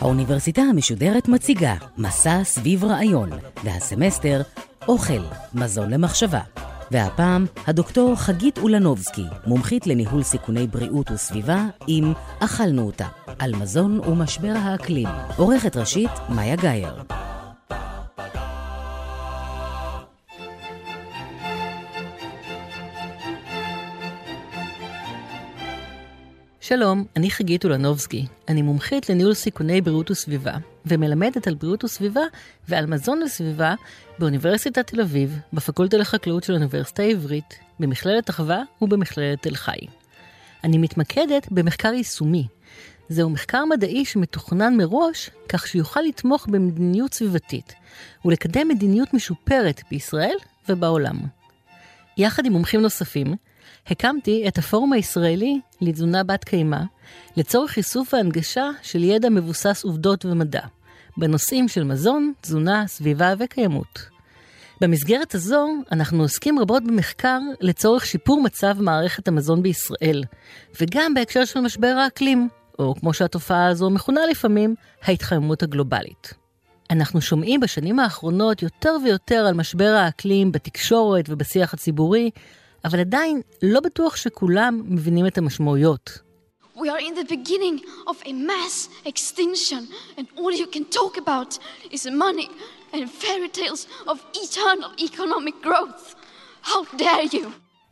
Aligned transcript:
האוניברסיטה 0.00 0.62
המשודרת 0.62 1.28
מציגה 1.28 1.74
מסע 1.98 2.44
סביב 2.44 2.84
רעיון, 2.84 3.30
והסמסטר 3.64 4.42
אוכל, 4.88 5.22
מזון 5.54 5.90
למחשבה. 5.90 6.40
והפעם, 6.90 7.46
הדוקטור 7.66 8.16
חגית 8.16 8.58
אולנובסקי, 8.58 9.24
מומחית 9.46 9.86
לניהול 9.86 10.22
סיכוני 10.22 10.66
בריאות 10.66 11.10
וסביבה, 11.10 11.66
עם 11.86 12.12
אכלנו 12.40 12.82
אותה, 12.82 13.06
על 13.38 13.54
מזון 13.54 14.00
ומשבר 14.00 14.54
האקלים. 14.56 15.08
עורכת 15.36 15.76
ראשית, 15.76 16.10
מאיה 16.28 16.56
גאייר. 16.56 17.02
שלום, 26.74 27.04
אני 27.16 27.30
חגית 27.30 27.64
אולנובסקי. 27.64 28.26
אני 28.48 28.62
מומחית 28.62 29.10
לניהול 29.10 29.34
סיכוני 29.34 29.80
בריאות 29.80 30.10
וסביבה, 30.10 30.52
ומלמדת 30.86 31.46
על 31.46 31.54
בריאות 31.54 31.84
וסביבה 31.84 32.20
ועל 32.68 32.86
מזון 32.86 33.22
וסביבה 33.22 33.74
באוניברסיטת 34.18 34.86
תל 34.86 35.00
אביב, 35.00 35.38
בפקולטה 35.52 35.96
לחקלאות 35.96 36.44
של 36.44 36.52
האוניברסיטה 36.52 37.02
העברית, 37.02 37.58
במכללת 37.80 38.30
אחווה 38.30 38.62
ובמכללת 38.82 39.42
תל 39.42 39.54
חי. 39.54 39.78
אני 40.64 40.78
מתמקדת 40.78 41.48
במחקר 41.50 41.92
יישומי. 41.92 42.46
זהו 43.08 43.30
מחקר 43.30 43.64
מדעי 43.64 44.04
שמתוכנן 44.04 44.76
מראש, 44.76 45.30
כך 45.48 45.66
שיוכל 45.66 46.00
לתמוך 46.00 46.46
במדיניות 46.46 47.14
סביבתית, 47.14 47.74
ולקדם 48.24 48.68
מדיניות 48.68 49.14
משופרת 49.14 49.82
בישראל 49.90 50.36
ובעולם. 50.68 51.20
יחד 52.18 52.46
עם 52.46 52.52
מומחים 52.52 52.80
נוספים, 52.80 53.34
הקמתי 53.86 54.48
את 54.48 54.58
הפורום 54.58 54.92
הישראלי 54.92 55.60
לתזונה 55.80 56.24
בת 56.24 56.44
קיימא, 56.44 56.80
לצורך 57.36 57.76
איסוף 57.76 58.14
והנגשה 58.14 58.70
של 58.82 59.04
ידע 59.04 59.28
מבוסס 59.28 59.84
עובדות 59.84 60.24
ומדע, 60.24 60.62
בנושאים 61.16 61.68
של 61.68 61.84
מזון, 61.84 62.32
תזונה, 62.40 62.86
סביבה 62.86 63.34
וקיימות. 63.38 64.12
במסגרת 64.80 65.34
הזו, 65.34 65.68
אנחנו 65.92 66.22
עוסקים 66.22 66.58
רבות 66.58 66.84
במחקר 66.84 67.38
לצורך 67.60 68.06
שיפור 68.06 68.42
מצב 68.42 68.80
מערכת 68.80 69.28
המזון 69.28 69.62
בישראל, 69.62 70.24
וגם 70.80 71.14
בהקשר 71.14 71.44
של 71.44 71.60
משבר 71.60 71.94
האקלים, 72.04 72.48
או 72.78 72.94
כמו 73.00 73.14
שהתופעה 73.14 73.66
הזו 73.66 73.90
מכונה 73.90 74.20
לפעמים, 74.30 74.74
ההתחממות 75.02 75.62
הגלובלית. 75.62 76.34
אנחנו 76.90 77.20
שומעים 77.20 77.60
בשנים 77.60 77.98
האחרונות 77.98 78.62
יותר 78.62 78.96
ויותר 79.04 79.46
על 79.46 79.54
משבר 79.54 79.94
האקלים 79.98 80.52
בתקשורת 80.52 81.24
ובשיח 81.28 81.74
הציבורי, 81.74 82.30
אבל 82.84 83.00
עדיין 83.00 83.40
לא 83.62 83.80
בטוח 83.80 84.16
שכולם 84.16 84.82
מבינים 84.84 85.26
את 85.26 85.38
המשמעויות. 85.38 86.18
We 86.76 86.88
are 86.88 87.02
in 87.08 87.14
the 87.14 87.28
beginning 87.28 87.78
of 88.10 88.16
a 88.24 88.32
mass 88.32 88.88
extinction, 89.06 89.82
and 90.18 90.26
all 90.38 90.52
you 90.60 90.66
can 90.66 90.84
talk 90.98 91.14
about 91.24 91.58
is 91.94 92.06
money 92.06 92.48
and 92.92 93.10
fairy 93.22 93.50
tales 93.58 93.82
of 94.10 94.16
eternal 94.44 94.90
economic 95.08 95.56
growth. 95.62 96.14
How 96.62 96.82
dare 96.98 97.34
you? 97.34 97.46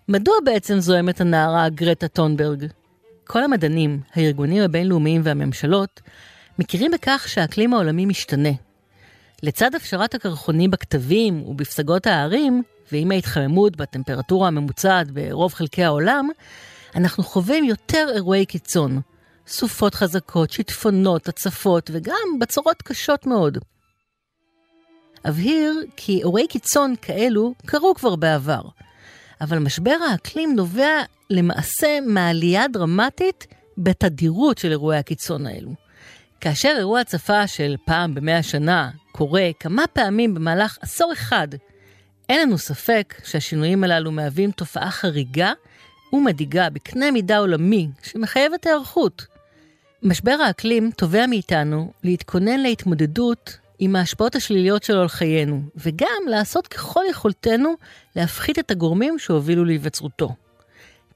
מדוע 0.09 0.35
בעצם 0.45 0.79
זוהמת 0.79 1.21
הנערה 1.21 1.69
גרטה 1.69 2.09
טונברג? 2.09 2.67
כל 3.25 3.43
המדענים, 3.43 4.01
הארגונים 4.15 4.63
הבינלאומיים 4.63 5.21
והממשלות 5.25 6.01
מכירים 6.59 6.91
בכך 6.91 7.25
שהאקלים 7.29 7.75
העולמי 7.75 8.07
משתנה. 8.07 8.53
לצד 9.43 9.75
הפשרת 9.75 10.15
הקרחונים 10.15 10.71
בכתבים 10.71 11.43
ובפסגות 11.43 12.07
הערים, 12.07 12.63
ועם 12.93 13.11
ההתחממות 13.11 13.77
בטמפרטורה 13.77 14.49
הממוצעת 14.49 15.11
ברוב 15.11 15.55
חלקי 15.55 15.85
העולם, 15.85 16.29
אנחנו 16.95 17.23
חווים 17.25 17.65
יותר 17.65 18.09
אירועי 18.15 18.47
קיצון. 18.47 19.01
סופות 19.47 19.95
חזקות, 19.95 20.51
שיטפונות, 20.51 21.29
הצפות 21.29 21.91
וגם 21.93 22.39
בצורות 22.41 22.83
קשות 22.83 23.27
מאוד. 23.27 23.59
אבהיר 25.29 25.85
כי 25.97 26.19
אירועי 26.19 26.47
קיצון 26.47 26.95
כאלו 27.03 27.55
קרו 27.67 27.95
כבר 27.95 28.17
בעבר, 28.17 28.63
אבל 29.41 29.59
משבר 29.59 29.97
האקלים 30.11 30.57
נובע 30.57 31.03
למעשה 31.31 31.99
מעלייה 32.07 32.69
דרמטית 32.69 33.47
בתדירות 33.79 34.59
של 34.59 34.71
אירועי 34.71 34.99
הקיצון 34.99 35.47
האלו. 35.47 35.75
כאשר 36.41 36.75
אירוע 36.79 37.01
הצפה 37.01 37.47
של 37.47 37.77
פעם 37.85 38.15
במאה 38.15 38.43
שנה 38.43 38.91
קורה 39.13 39.51
כמה 39.61 39.85
פעמים 39.93 40.35
במהלך 40.35 40.79
עשור 40.81 41.13
אחד, 41.13 41.49
אין 42.31 42.41
לנו 42.41 42.59
ספק 42.59 43.15
שהשינויים 43.25 43.85
הללו 43.85 44.13
מהווים 44.13 44.51
תופעה 44.51 44.91
חריגה 44.91 45.53
ומדאיגה 46.13 46.71
בקנה 46.71 47.11
מידה 47.11 47.39
עולמי 47.39 47.89
שמחייבת 48.03 48.67
היערכות. 48.67 49.27
משבר 50.03 50.37
האקלים 50.47 50.91
תובע 50.97 51.27
מאיתנו 51.27 51.93
להתכונן 52.05 52.61
להתמודדות 52.61 53.59
עם 53.79 53.97
ההשפעות 53.97 54.37
השליליות 54.37 54.83
שלו 54.83 55.01
על 55.01 55.09
חיינו, 55.09 55.63
וגם 55.77 56.23
לעשות 56.27 56.67
ככל 56.67 57.03
יכולתנו 57.11 57.75
להפחית 58.17 58.59
את 58.59 58.71
הגורמים 58.71 59.19
שהובילו 59.19 59.65
להיווצרותו. 59.65 60.35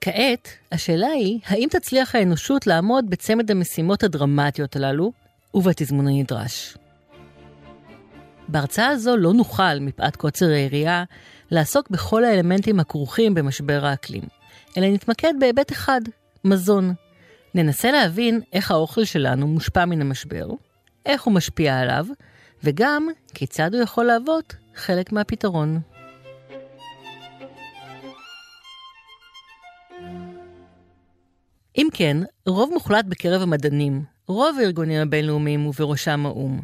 כעת, 0.01 0.49
השאלה 0.73 1.09
היא, 1.09 1.41
האם 1.47 1.69
תצליח 1.71 2.15
האנושות 2.15 2.67
לעמוד 2.67 3.11
בצמד 3.11 3.51
המשימות 3.51 4.03
הדרמטיות 4.03 4.77
הללו, 4.77 5.13
ובתזמון 5.55 6.09
הנדרש. 6.09 6.77
בהרצאה 8.49 8.88
הזו 8.88 9.16
לא 9.16 9.32
נוכל, 9.32 9.78
מפאת 9.81 10.16
קוצר 10.16 10.47
היריעה, 10.47 11.05
לעסוק 11.50 11.91
בכל 11.91 12.25
האלמנטים 12.25 12.81
הכרוכים 12.81 13.34
במשבר 13.34 13.87
האקלים, 13.87 14.22
אלא 14.77 14.87
נתמקד 14.87 15.34
בהיבט 15.41 15.72
אחד, 15.72 16.00
מזון. 16.44 16.94
ננסה 17.55 17.93
להבין 17.93 18.41
איך 18.53 18.71
האוכל 18.71 19.05
שלנו 19.05 19.47
מושפע 19.47 19.84
מן 19.84 20.00
המשבר, 20.00 20.47
איך 21.06 21.22
הוא 21.22 21.34
משפיע 21.34 21.78
עליו, 21.78 22.06
וגם 22.65 23.09
כיצד 23.34 23.75
הוא 23.75 23.82
יכול 23.82 24.05
להוות 24.05 24.56
חלק 24.75 25.12
מהפתרון. 25.12 25.81
אם 31.76 31.88
כן, 31.93 32.16
רוב 32.47 32.71
מוחלט 32.72 33.05
בקרב 33.05 33.43
המדענים, 33.43 34.05
רוב 34.26 34.59
הארגונים 34.59 35.03
הבינלאומיים 35.03 35.66
ובראשם 35.66 36.26
האו"ם, 36.26 36.61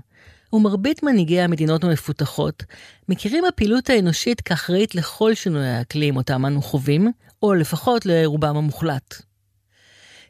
ומרבית 0.53 1.03
מנהיגי 1.03 1.41
המדינות 1.41 1.85
המפותחות 1.85 2.65
מכירים 3.09 3.45
בפעילות 3.49 3.91
האנושית 3.91 4.41
כאחראית 4.41 4.95
לכל 4.95 5.35
שינוי 5.35 5.67
האקלים 5.67 6.17
אותם 6.17 6.47
אנו 6.47 6.63
חווים, 6.63 7.13
או 7.43 7.55
לפחות 7.55 8.07
לרובם 8.07 8.57
המוחלט. 8.57 9.15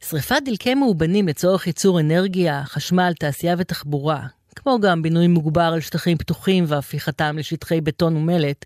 שריפת 0.08 0.42
דלקי 0.44 0.74
מאובנים 0.74 1.28
לצורך 1.28 1.66
ייצור 1.66 2.00
אנרגיה, 2.00 2.62
חשמל, 2.64 3.12
תעשייה 3.18 3.54
ותחבורה, 3.58 4.26
כמו 4.56 4.80
גם 4.80 5.02
בינוי 5.02 5.26
מוגבר 5.26 5.70
על 5.74 5.80
שטחים 5.80 6.18
פתוחים 6.18 6.64
והפיכתם 6.68 7.38
לשטחי 7.38 7.80
בטון 7.80 8.16
ומלט, 8.16 8.64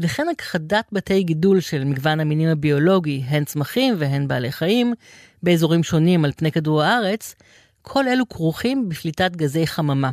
וכן 0.00 0.26
הכחדת 0.32 0.84
בתי 0.92 1.22
גידול 1.22 1.60
של 1.60 1.84
מגוון 1.84 2.20
המינים 2.20 2.48
הביולוגי, 2.48 3.22
הן 3.26 3.44
צמחים 3.44 3.94
והן 3.98 4.28
בעלי 4.28 4.52
חיים, 4.52 4.94
באזורים 5.42 5.82
שונים 5.82 6.24
על 6.24 6.32
פני 6.36 6.52
כדור 6.52 6.82
הארץ, 6.82 7.34
כל 7.82 8.08
אלו 8.08 8.28
כרוכים 8.28 8.88
בפליטת 8.88 9.36
גזי 9.36 9.66
חממה. 9.66 10.10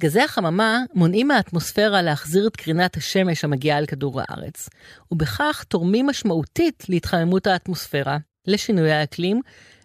גזי 0.00 0.20
החממה 0.20 0.78
מונעים 0.94 1.28
מהאטמוספירה 1.28 2.02
להחזיר 2.02 2.46
את 2.46 2.56
קרינת 2.56 2.96
השמש 2.96 3.44
המגיעה 3.44 3.78
אל 3.78 3.86
כדור 3.86 4.20
הארץ, 4.20 4.68
ובכך 5.12 5.64
תורמים 5.68 6.06
משמעותית 6.06 6.84
להתחממות 6.88 7.46
האטמוספירה, 7.46 8.16
לשינוי 8.46 8.92
האקלים 8.92 9.40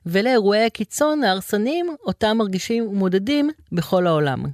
ולאירועי 0.05 0.65
הקיצון 0.65 1.23
ההרסניים 1.23 1.95
אותם 2.05 2.37
מרגישים 2.37 2.87
ומודדים 2.87 3.49
בכל 3.71 4.07
העולם. 4.07 4.45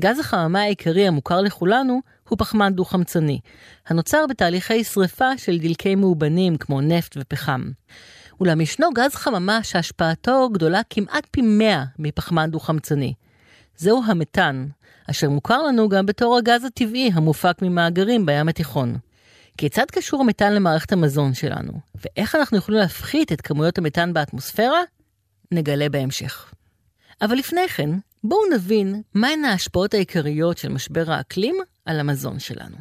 גז 0.00 0.18
החממה 0.18 0.60
העיקרי 0.60 1.06
המוכר 1.06 1.40
לכולנו 1.40 2.00
הוא 2.28 2.38
פחמן 2.38 2.74
דו-חמצני, 2.74 3.40
הנוצר 3.86 4.26
בתהליכי 4.28 4.84
שרפה 4.84 5.38
של 5.38 5.58
דלקי 5.58 5.94
מאובנים 5.94 6.56
כמו 6.56 6.80
נפט 6.80 7.16
ופחם. 7.20 7.62
אולם 8.40 8.60
ישנו 8.60 8.90
גז 8.94 9.14
חממה 9.14 9.62
שהשפעתו 9.62 10.48
גדולה 10.52 10.80
כמעט 10.90 11.26
פי 11.30 11.42
100 11.42 11.84
מפחמן 11.98 12.50
דו-חמצני, 12.50 13.14
זהו 13.76 14.02
המתאן, 14.06 14.66
אשר 15.10 15.30
מוכר 15.30 15.62
לנו 15.62 15.88
גם 15.88 16.06
בתור 16.06 16.36
הגז 16.36 16.64
הטבעי 16.64 17.10
המופק 17.14 17.62
ממאגרים 17.62 18.26
בים 18.26 18.48
התיכון. 18.48 18.98
כיצד 19.58 19.84
קשור 19.92 20.20
המתאן 20.20 20.52
למערכת 20.52 20.92
המזון 20.92 21.34
שלנו, 21.34 21.72
ואיך 21.94 22.34
אנחנו 22.34 22.58
יכולים 22.58 22.80
להפחית 22.80 23.32
את 23.32 23.40
כמויות 23.40 23.78
המתאן 23.78 24.12
באטמוספירה? 24.12 24.80
נגלה 25.52 25.88
בהמשך. 25.88 26.52
אבל 27.22 27.36
לפני 27.36 27.68
כן, 27.68 27.90
בואו 28.24 28.40
נבין 28.54 29.02
מהן 29.14 29.44
ההשפעות 29.44 29.94
העיקריות 29.94 30.58
של 30.58 30.68
משבר 30.68 31.10
האקלים 31.10 31.56
על 31.84 32.00
המזון 32.00 32.38
שלנו. 32.38 32.76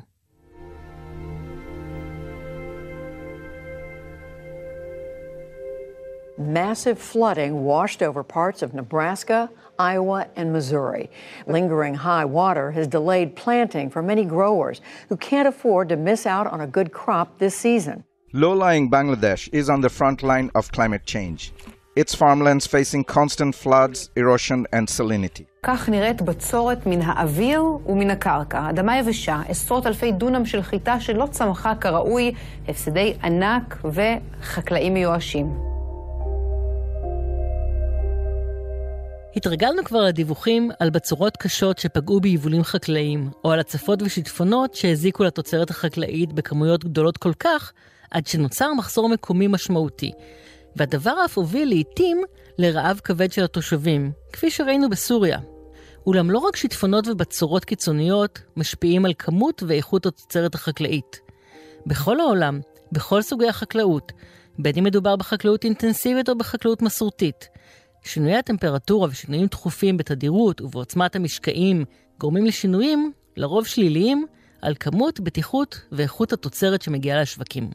Massive 6.37 6.99
flooding 6.99 7.63
washed 7.63 8.01
over 8.01 8.23
parts 8.23 8.63
of 8.63 8.73
Nebraska, 8.73 9.49
Iowa, 9.78 10.26
and 10.36 10.52
Missouri. 10.52 11.08
Lingering 11.46 11.94
high 11.94 12.24
water 12.24 12.72
has 12.72 12.86
delayed 12.88 13.36
planting 13.36 13.88
for 13.90 14.02
many 14.02 14.24
growers 14.24 14.80
who 15.08 15.16
can't 15.16 15.48
afford 15.48 15.88
to 15.90 15.96
miss 15.96 16.26
out 16.26 16.46
on 16.48 16.60
a 16.60 16.66
good 16.66 16.92
crop 16.92 17.38
this 17.38 17.54
season. 17.54 18.04
Low-lying 18.32 18.90
Bangladesh 18.90 19.48
is 19.52 19.70
on 19.70 19.80
the 19.80 19.88
front 19.88 20.22
line 20.22 20.50
of 20.54 20.72
climate 20.72 21.04
change. 21.06 21.52
Its 21.96 22.14
farmlands 22.14 22.64
facing 22.66 23.02
constant 23.04 23.54
floods, 23.54 24.10
erosion 24.16 24.66
and 24.72 24.88
salinity. 24.88 25.44
כך 25.62 25.88
נראית 25.88 26.22
בצורת 26.22 26.86
מן 26.86 27.00
האוויר 27.02 27.62
ומן 27.86 28.10
הקרקע. 28.10 28.70
אדמה 28.70 28.98
יבשה, 28.98 29.42
עשרות 29.48 29.86
אלפי 29.86 30.12
דונם 30.12 30.44
של 30.46 30.62
חיטה 30.62 31.00
שלא 31.00 31.26
צמחה 31.30 31.74
כראוי, 31.74 32.34
הפסדי 32.68 33.14
ענק 33.22 33.76
וחקלאים 33.84 34.94
מיואשים. 34.94 35.71
התרגלנו 39.35 39.83
כבר 39.83 40.01
לדיווחים 40.01 40.71
על 40.79 40.89
בצורות 40.89 41.37
קשות 41.37 41.77
שפגעו 41.77 42.19
ביבולים 42.19 42.63
חקלאיים, 42.63 43.29
או 43.43 43.51
על 43.51 43.59
הצפות 43.59 44.01
ושיטפונות 44.01 44.75
שהזיקו 44.75 45.23
לתוצרת 45.23 45.69
החקלאית 45.69 46.33
בכמויות 46.33 46.85
גדולות 46.85 47.17
כל 47.17 47.33
כך, 47.39 47.71
עד 48.11 48.27
שנוצר 48.27 48.73
מחסור 48.73 49.09
מקומי 49.09 49.47
משמעותי. 49.47 50.11
והדבר 50.75 51.15
אף 51.25 51.37
הוביל 51.37 51.69
לעיתים 51.69 52.23
לרעב 52.57 53.01
כבד 53.03 53.31
של 53.31 53.43
התושבים, 53.43 54.11
כפי 54.33 54.51
שראינו 54.51 54.89
בסוריה. 54.89 55.39
אולם 56.07 56.31
לא 56.31 56.39
רק 56.39 56.55
שיטפונות 56.55 57.07
ובצורות 57.07 57.65
קיצוניות 57.65 58.39
משפיעים 58.57 59.05
על 59.05 59.13
כמות 59.17 59.63
ואיכות 59.67 60.05
התוצרת 60.05 60.55
החקלאית. 60.55 61.19
בכל 61.85 62.19
העולם, 62.19 62.59
בכל 62.91 63.21
סוגי 63.21 63.47
החקלאות, 63.47 64.11
בין 64.59 64.73
אם 64.77 64.83
מדובר 64.83 65.15
בחקלאות 65.15 65.63
אינטנסיבית 65.63 66.29
או 66.29 66.37
בחקלאות 66.37 66.81
מסורתית, 66.81 67.47
שינויי 68.03 68.35
הטמפרטורה 68.35 69.07
ושינויים 69.11 69.47
תכופים 69.47 69.97
בתדירות 69.97 70.61
ובעוצמת 70.61 71.15
המשקעים 71.15 71.85
גורמים 72.19 72.45
לשינויים, 72.45 73.11
לרוב 73.37 73.67
שליליים, 73.67 74.25
על 74.61 74.75
כמות, 74.79 75.19
בטיחות 75.19 75.81
ואיכות 75.91 76.33
התוצרת 76.33 76.81
שמגיעה 76.81 77.21
לשווקים. 77.21 77.71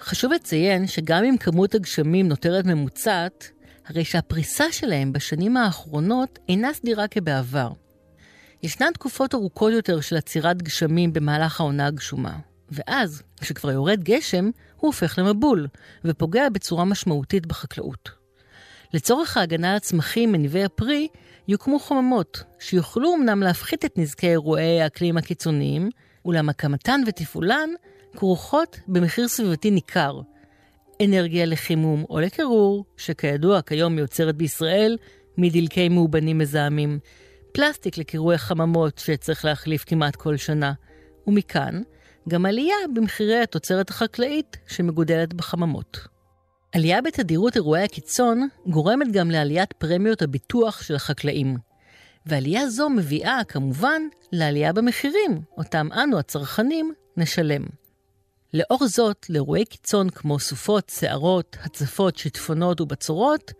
חשוב 0.00 0.32
לציין 0.32 0.86
שגם 0.86 1.24
אם 1.24 1.36
כמות 1.36 1.74
הגשמים 1.74 2.28
נותרת 2.28 2.64
ממוצעת, 2.66 3.50
הרי 3.86 4.04
שהפריסה 4.04 4.72
שלהם 4.72 5.12
בשנים 5.12 5.56
האחרונות 5.56 6.38
אינה 6.48 6.72
סדירה 6.72 7.08
כבעבר. 7.08 7.70
ישנן 8.62 8.92
תקופות 8.94 9.34
ארוכות 9.34 9.72
יותר 9.72 10.00
של 10.00 10.16
עצירת 10.16 10.62
גשמים 10.62 11.12
במהלך 11.12 11.60
העונה 11.60 11.86
הגשומה, 11.86 12.36
ואז, 12.70 13.22
כשכבר 13.40 13.70
יורד 13.70 14.02
גשם, 14.02 14.50
הוא 14.76 14.88
הופך 14.88 15.18
למבול, 15.18 15.66
ופוגע 16.04 16.48
בצורה 16.48 16.84
משמעותית 16.84 17.46
בחקלאות. 17.46 18.23
לצורך 18.94 19.36
ההגנה 19.36 19.70
על 19.70 19.76
הצמחים 19.76 20.32
מניבי 20.32 20.64
הפרי, 20.64 21.08
יוקמו 21.48 21.78
חממות, 21.78 22.42
שיוכלו 22.58 23.14
אמנם 23.14 23.42
להפחית 23.42 23.84
את 23.84 23.98
נזקי 23.98 24.28
אירועי 24.28 24.80
האקלים 24.80 25.16
הקיצוניים, 25.16 25.90
אולם 26.24 26.48
הקמתן 26.48 27.00
ותפעולן 27.06 27.70
כרוכות 28.16 28.78
במחיר 28.88 29.28
סביבתי 29.28 29.70
ניכר. 29.70 30.20
אנרגיה 31.04 31.46
לחימום 31.46 32.04
או 32.10 32.20
לקירור, 32.20 32.84
שכידוע 32.96 33.62
כיום 33.62 33.96
מיוצרת 33.96 34.36
בישראל 34.36 34.96
מדלקי 35.38 35.88
מאובנים 35.88 36.38
מזהמים. 36.38 36.98
פלסטיק 37.52 37.98
לקירוי 37.98 38.34
החממות 38.34 38.98
שצריך 38.98 39.44
להחליף 39.44 39.84
כמעט 39.84 40.16
כל 40.16 40.36
שנה. 40.36 40.72
ומכאן, 41.26 41.82
גם 42.28 42.46
עלייה 42.46 42.76
במחירי 42.94 43.38
התוצרת 43.38 43.90
החקלאית 43.90 44.56
שמגודלת 44.66 45.34
בחממות. 45.34 46.13
עלייה 46.74 47.02
בתדירות 47.02 47.56
אירועי 47.56 47.84
הקיצון 47.84 48.48
גורמת 48.66 49.12
גם 49.12 49.30
לעליית 49.30 49.72
פרמיות 49.72 50.22
הביטוח 50.22 50.82
של 50.82 50.94
החקלאים. 50.94 51.56
ועלייה 52.26 52.68
זו 52.68 52.88
מביאה, 52.90 53.40
כמובן, 53.48 54.02
לעלייה 54.32 54.72
במחירים, 54.72 55.40
אותם 55.56 55.88
אנו, 55.92 56.18
הצרכנים, 56.18 56.94
נשלם. 57.16 57.62
לאור 58.54 58.86
זאת, 58.88 59.26
לאירועי 59.30 59.64
קיצון 59.64 60.10
כמו 60.10 60.38
סופות, 60.38 60.92
שערות, 60.98 61.56
הצפות, 61.62 62.16
שיטפונות 62.16 62.80
ובצורות, 62.80 63.52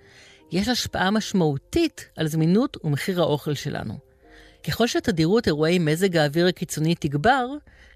יש 0.53 0.69
השפעה 0.69 1.11
משמעותית 1.11 2.09
על 2.17 2.29
זמינות 2.29 2.77
ומחיר 2.85 3.21
האוכל 3.21 3.55
שלנו. 3.55 3.99
ככל 4.69 4.87
שתדירות 4.87 5.47
אירועי 5.47 5.79
מזג 5.79 6.17
האוויר 6.17 6.47
הקיצוני 6.47 6.95
תגבר, 6.95 7.47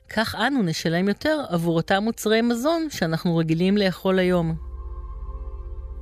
כך 0.09 0.35
אנו 0.35 0.62
נשלם 0.62 1.09
יותר 1.09 1.44
עבור 1.49 1.76
אותם 1.76 2.03
מוצרי 2.05 2.43
מזון 2.43 2.87
שאנחנו 2.91 3.37
רגילים 3.37 3.76
לאכול 3.76 4.19
היום. 4.19 4.68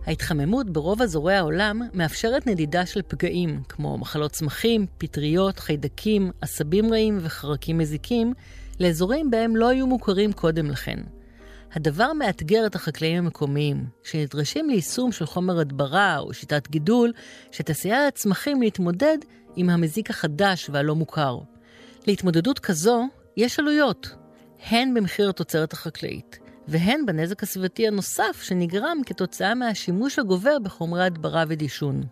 ההתחממות 0.07 0.71
ברוב 0.71 1.03
אזורי 1.03 1.35
העולם 1.35 1.83
מאפשרת 1.95 2.47
נדידה 2.47 2.87
של 2.87 3.03
פגעים, 3.09 3.63
כמו 3.69 3.99
מחלות 3.99 4.33
צמחים, 4.33 4.87
פטריות, 4.99 5.59
חיידקים, 5.59 6.31
עשבים 6.41 6.93
רעים 6.93 7.19
וחרקים 7.23 7.79
מזיקים, 7.79 8.33
לאזורים 8.81 9.31
בהם 9.31 9.57
לא 9.57 9.69
היו 9.69 9.87
מוכרים 9.87 10.33
קודם 10.33 10.71
לכן. 10.71 10.99
הדבר 11.73 12.13
מאתגר 12.13 12.67
את 12.67 12.75
החקלאים 12.75 13.25
המקומיים, 13.25 13.85
שנדרשים 14.03 14.71
ליישום 14.71 15.13
של 15.13 15.27
חומר 15.27 15.59
הדברה 15.61 16.19
או 16.19 16.35
שיטת 16.35 16.71
גידול, 16.71 17.13
שתסייע 17.53 18.07
לצמחים 18.07 18.63
להתמודד 18.63 19.19
עם 19.57 19.71
המזיק 19.71 20.11
החדש 20.11 20.71
והלא 20.73 20.95
מוכר. 20.95 21.39
להתמודדות 22.07 22.59
כזו 22.59 23.05
יש 23.37 23.59
עלויות, 23.59 24.15
הן 24.71 24.95
במחיר 24.95 25.31
התוצרת 25.31 25.73
החקלאית, 25.73 26.39
והן 26.69 27.07
בנזק 27.07 27.43
הסביבתי 27.43 27.87
הנוסף 27.87 28.41
שנגרם 28.43 28.99
כתוצאה 29.07 29.55
מהשימוש 29.55 30.19
הגובר 30.19 30.59
בחומרי 30.59 31.05
הדברה 31.05 31.45
ודישון. 31.49 32.03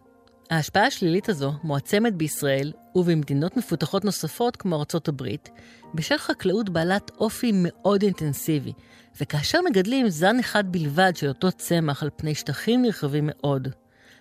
ההשפעה 0.51 0.87
השלילית 0.87 1.29
הזו 1.29 1.53
מועצמת 1.63 2.15
בישראל 2.15 2.73
ובמדינות 2.95 3.57
מפותחות 3.57 4.05
נוספות 4.05 4.57
כמו 4.57 4.77
ארצות 4.77 5.09
הברית, 5.09 5.51
בשל 5.95 6.19
חקלאות 6.19 6.69
בעלת 6.69 7.11
אופי 7.19 7.53
מאוד 7.55 8.03
אינטנסיבי, 8.03 8.73
וכאשר 9.21 9.59
מגדלים 9.71 10.09
זן 10.09 10.39
אחד 10.39 10.73
בלבד 10.73 11.13
של 11.17 11.29
אותו 11.29 11.53
צמח 11.53 12.03
על 12.03 12.11
פני 12.17 12.35
שטחים 12.35 12.83
נרחבים 12.83 13.31
מאוד. 13.33 13.69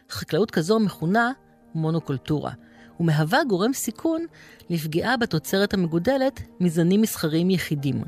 חקלאות 0.10 0.52
כזו 0.52 0.80
מכונה 0.80 1.32
מונוקולטורה, 1.76 2.52
ומהווה 3.00 3.44
גורם 3.44 3.74
סיכון 3.74 4.26
לפגיעה 4.70 5.18
בתוצרת 5.18 5.74
המגודלת 5.74 6.42
מזנים 6.60 7.02
מסחריים 7.02 7.50
יחידים. 7.50 8.04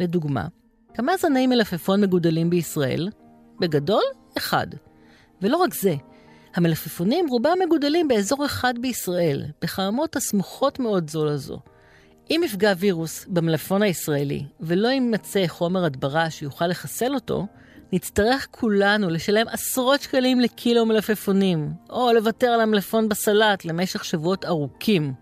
לדוגמה, 0.00 0.46
כמה 0.94 1.16
זני 1.16 1.46
מלפפון 1.46 2.00
מגודלים 2.00 2.50
בישראל? 2.50 3.08
בגדול, 3.60 4.02
אחד. 4.38 4.66
ולא 5.42 5.56
רק 5.56 5.74
זה, 5.74 5.94
המלפפונים 6.54 7.26
רובם 7.28 7.58
מגודלים 7.66 8.08
באזור 8.08 8.46
אחד 8.46 8.74
בישראל, 8.80 9.44
בחממות 9.62 10.16
הסמוכות 10.16 10.78
מאוד 10.78 11.10
זו 11.10 11.24
לזו. 11.24 11.58
אם 12.30 12.40
יפגע 12.44 12.72
וירוס 12.78 13.26
במלפפון 13.28 13.82
הישראלי 13.82 14.44
ולא 14.60 14.88
יימצא 14.88 15.46
חומר 15.46 15.84
הדברה 15.84 16.30
שיוכל 16.30 16.66
לחסל 16.66 17.14
אותו, 17.14 17.46
נצטרך 17.92 18.46
כולנו 18.50 19.10
לשלם 19.10 19.48
עשרות 19.48 20.00
שקלים 20.00 20.40
לקילו 20.40 20.86
מלפפונים, 20.86 21.72
או 21.90 22.12
לוותר 22.12 22.46
על 22.46 22.60
המלפפון 22.60 23.08
בסלט 23.08 23.64
למשך 23.64 24.04
שבועות 24.04 24.44
ארוכים. 24.44 25.12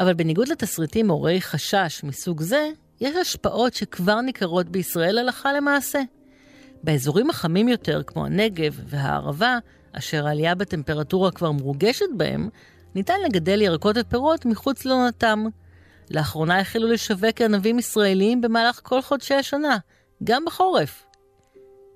אבל 0.00 0.14
בניגוד 0.14 0.48
לתסריטים 0.48 1.06
מעוררי 1.06 1.40
חשש 1.40 2.00
מסוג 2.04 2.42
זה, 2.42 2.70
יש 3.00 3.16
השפעות 3.16 3.74
שכבר 3.74 4.20
ניכרות 4.20 4.68
בישראל 4.68 5.18
הלכה 5.18 5.52
למעשה. 5.52 6.00
באזורים 6.82 7.30
החמים 7.30 7.68
יותר, 7.68 8.02
כמו 8.06 8.26
הנגב 8.26 8.80
והערבה, 8.86 9.58
אשר 9.92 10.26
העלייה 10.26 10.54
בטמפרטורה 10.54 11.30
כבר 11.30 11.50
מורגשת 11.50 12.06
בהם, 12.16 12.48
ניתן 12.94 13.14
לגדל 13.24 13.62
ירקות 13.62 13.96
ופירות 14.00 14.44
מחוץ 14.46 14.84
לעונתם. 14.84 15.44
לאחרונה 16.10 16.58
החלו 16.58 16.88
לשווק 16.88 17.40
ענבים 17.40 17.78
ישראליים 17.78 18.40
במהלך 18.40 18.80
כל 18.82 19.02
חודשי 19.02 19.34
השנה, 19.34 19.78
גם 20.24 20.44
בחורף. 20.44 21.06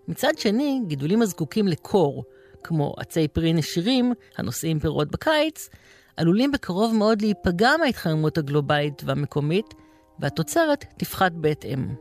מצד 0.08 0.32
שני, 0.38 0.80
גידולים 0.86 1.22
הזקוקים 1.22 1.68
לקור, 1.68 2.24
כמו 2.64 2.94
עצי 2.98 3.28
פרי 3.28 3.52
נשירים, 3.52 4.12
הנושאים 4.36 4.80
פירות 4.80 5.10
בקיץ, 5.10 5.68
עלולים 6.16 6.52
בקרוב 6.52 6.94
מאוד 6.94 7.22
להיפגע 7.22 7.70
מההתחממות 7.80 8.38
הגלובלית 8.38 9.02
והמקומית, 9.04 9.74
והתוצרת 10.18 10.84
תפחת 10.96 11.32
בהתאם. 11.32 11.94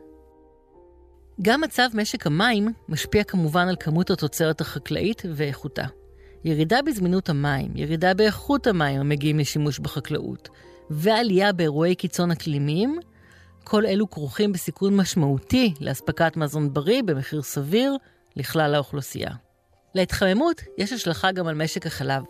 גם 1.42 1.60
מצב 1.60 1.88
משק 1.94 2.26
המים 2.26 2.68
משפיע 2.88 3.24
כמובן 3.24 3.68
על 3.68 3.76
כמות 3.80 4.10
התוצרת 4.10 4.60
החקלאית 4.60 5.22
ואיכותה. 5.34 5.84
ירידה 6.44 6.82
בזמינות 6.82 7.28
המים, 7.28 7.72
ירידה 7.74 8.14
באיכות 8.14 8.66
המים 8.66 9.00
המגיעים 9.00 9.38
לשימוש 9.38 9.78
בחקלאות, 9.78 10.48
ועלייה 10.90 11.52
באירועי 11.52 11.94
קיצון 11.94 12.30
אקלימיים, 12.30 12.98
כל 13.64 13.86
אלו 13.86 14.10
כרוכים 14.10 14.52
בסיכון 14.52 14.96
משמעותי 14.96 15.74
לאספקת 15.80 16.36
מזון 16.36 16.72
בריא 16.72 17.02
במחיר 17.02 17.42
סביר 17.42 17.96
לכלל 18.36 18.74
האוכלוסייה. 18.74 19.30
להתחממות 19.94 20.60
יש 20.78 20.92
השלכה 20.92 21.32
גם 21.32 21.46
על 21.46 21.54
משק 21.54 21.86
החלב. 21.86 22.22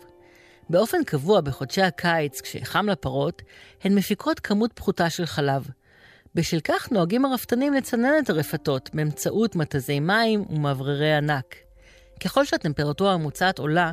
באופן 0.69 1.03
קבוע 1.03 1.41
בחודשי 1.41 1.81
הקיץ, 1.81 2.41
כשחם 2.41 2.89
לפרות, 2.89 3.41
הן 3.83 3.95
מפיקות 3.95 4.39
כמות 4.39 4.73
פחותה 4.73 5.09
של 5.09 5.25
חלב, 5.25 5.67
בשל 6.35 6.59
כך 6.59 6.91
נוהגים 6.91 7.25
הרפתנים 7.25 7.73
לצנן 7.73 8.13
את 8.23 8.29
הרפתות 8.29 8.89
באמצעות 8.93 9.55
מתזי 9.55 9.99
מים 9.99 10.45
ומאווררי 10.49 11.13
ענק. 11.13 11.55
ככל 12.23 12.45
שהטמפרטורה 12.45 13.13
הממוצעת 13.13 13.59
עולה, 13.59 13.91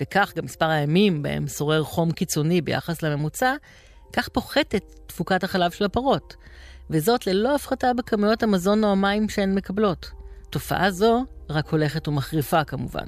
וכך 0.00 0.32
גם 0.36 0.44
מספר 0.44 0.68
הימים 0.68 1.22
בהם 1.22 1.48
שורר 1.48 1.84
חום 1.84 2.12
קיצוני 2.12 2.60
ביחס 2.60 3.02
לממוצע, 3.02 3.54
כך 4.12 4.28
פוחתת 4.28 4.82
תפוקת 5.06 5.44
החלב 5.44 5.70
של 5.70 5.84
הפרות, 5.84 6.36
וזאת 6.90 7.26
ללא 7.26 7.54
הפחתה 7.54 7.94
בכמויות 7.94 8.42
המזון 8.42 8.84
או 8.84 8.92
המים 8.92 9.28
שהן 9.28 9.54
מקבלות. 9.54 10.10
תופעה 10.50 10.90
זו 10.90 11.24
רק 11.50 11.68
הולכת 11.68 12.08
ומחריפה 12.08 12.64
כמובן. 12.64 13.06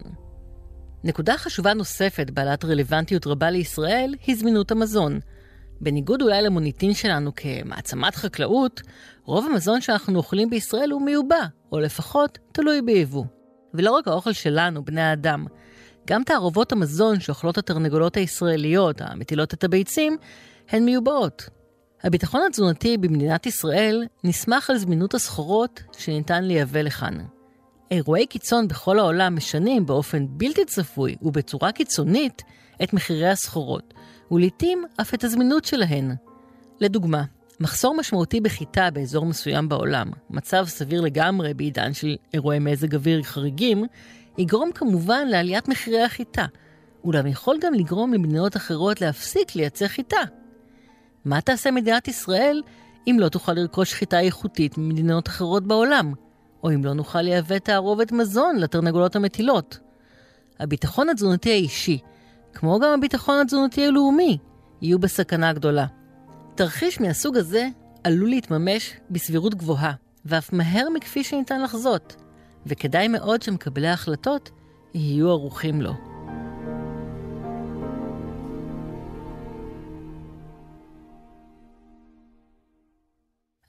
נקודה 1.04 1.38
חשובה 1.38 1.74
נוספת 1.74 2.30
בעלת 2.30 2.64
רלוונטיות 2.64 3.26
רבה 3.26 3.50
לישראל 3.50 4.14
היא 4.26 4.36
זמינות 4.36 4.70
המזון. 4.70 5.20
בניגוד 5.80 6.22
אולי 6.22 6.42
למוניטין 6.42 6.94
שלנו 6.94 7.34
כמעצמת 7.36 8.14
חקלאות, 8.14 8.82
רוב 9.24 9.46
המזון 9.50 9.80
שאנחנו 9.80 10.18
אוכלים 10.18 10.50
בישראל 10.50 10.90
הוא 10.90 11.02
מיובא, 11.02 11.40
או 11.72 11.80
לפחות 11.80 12.38
תלוי 12.52 12.82
ביבוא. 12.82 13.24
ולא 13.74 13.90
רק 13.90 14.08
האוכל 14.08 14.32
שלנו, 14.32 14.84
בני 14.84 15.00
האדם, 15.00 15.44
גם 16.06 16.22
תערובות 16.24 16.72
המזון 16.72 17.20
שאוכלות 17.20 17.58
התרנגולות 17.58 18.16
הישראליות, 18.16 19.00
המטילות 19.00 19.54
את 19.54 19.64
הביצים, 19.64 20.16
הן 20.68 20.84
מיובאות. 20.84 21.48
הביטחון 22.02 22.40
התזונתי 22.46 22.98
במדינת 22.98 23.46
ישראל 23.46 24.06
נסמך 24.24 24.70
על 24.70 24.78
זמינות 24.78 25.14
הסחורות 25.14 25.82
שניתן 25.98 26.44
לייבא 26.44 26.80
לכאן. 26.80 27.33
אירועי 27.90 28.26
קיצון 28.26 28.68
בכל 28.68 28.98
העולם 28.98 29.36
משנים 29.36 29.86
באופן 29.86 30.26
בלתי 30.28 30.64
צפוי 30.64 31.16
ובצורה 31.22 31.72
קיצונית 31.72 32.42
את 32.82 32.92
מחירי 32.92 33.28
הסחורות, 33.28 33.94
ולעיתים 34.30 34.84
אף 35.00 35.14
את 35.14 35.24
הזמינות 35.24 35.64
שלהן. 35.64 36.14
לדוגמה, 36.80 37.24
מחסור 37.60 37.96
משמעותי 37.96 38.40
בחיטה 38.40 38.90
באזור 38.90 39.26
מסוים 39.26 39.68
בעולם, 39.68 40.10
מצב 40.30 40.64
סביר 40.68 41.00
לגמרי 41.00 41.54
בעידן 41.54 41.94
של 41.94 42.16
אירועי 42.34 42.58
מזג 42.58 42.94
אוויר 42.94 43.22
חריגים, 43.22 43.84
יגרום 44.38 44.72
כמובן 44.72 45.26
לעליית 45.28 45.68
מחירי 45.68 46.02
החיטה, 46.02 46.46
אולם 47.04 47.26
יכול 47.26 47.58
גם 47.60 47.74
לגרום 47.74 48.14
למדינות 48.14 48.56
אחרות 48.56 49.00
להפסיק 49.00 49.56
לייצר 49.56 49.88
חיטה. 49.88 50.20
מה 51.24 51.40
תעשה 51.40 51.70
מדינת 51.70 52.08
ישראל 52.08 52.62
אם 53.06 53.16
לא 53.20 53.28
תוכל 53.28 53.52
לרכוש 53.52 53.94
חיטה 53.94 54.20
איכותית 54.20 54.78
ממדינות 54.78 55.28
אחרות 55.28 55.66
בעולם? 55.66 56.12
או 56.64 56.74
אם 56.74 56.84
לא 56.84 56.92
נוכל 56.92 57.22
לייבא 57.22 57.58
תערובת 57.58 58.12
מזון 58.12 58.56
לתרנגולות 58.56 59.16
המטילות. 59.16 59.78
הביטחון 60.60 61.08
התזונתי 61.08 61.50
האישי, 61.50 61.98
כמו 62.54 62.78
גם 62.78 62.90
הביטחון 62.90 63.40
התזונתי 63.40 63.86
הלאומי, 63.86 64.38
יהיו 64.82 64.98
בסכנה 64.98 65.52
גדולה. 65.52 65.86
תרחיש 66.54 67.00
מהסוג 67.00 67.36
הזה 67.36 67.68
עלול 68.04 68.28
להתממש 68.28 68.92
בסבירות 69.10 69.54
גבוהה, 69.54 69.92
ואף 70.24 70.52
מהר 70.52 70.88
מכפי 70.94 71.24
שניתן 71.24 71.62
לחזות, 71.62 72.16
וכדאי 72.66 73.08
מאוד 73.08 73.42
שמקבלי 73.42 73.88
ההחלטות 73.88 74.50
יהיו 74.94 75.30
ערוכים 75.30 75.82
לו. 75.82 76.13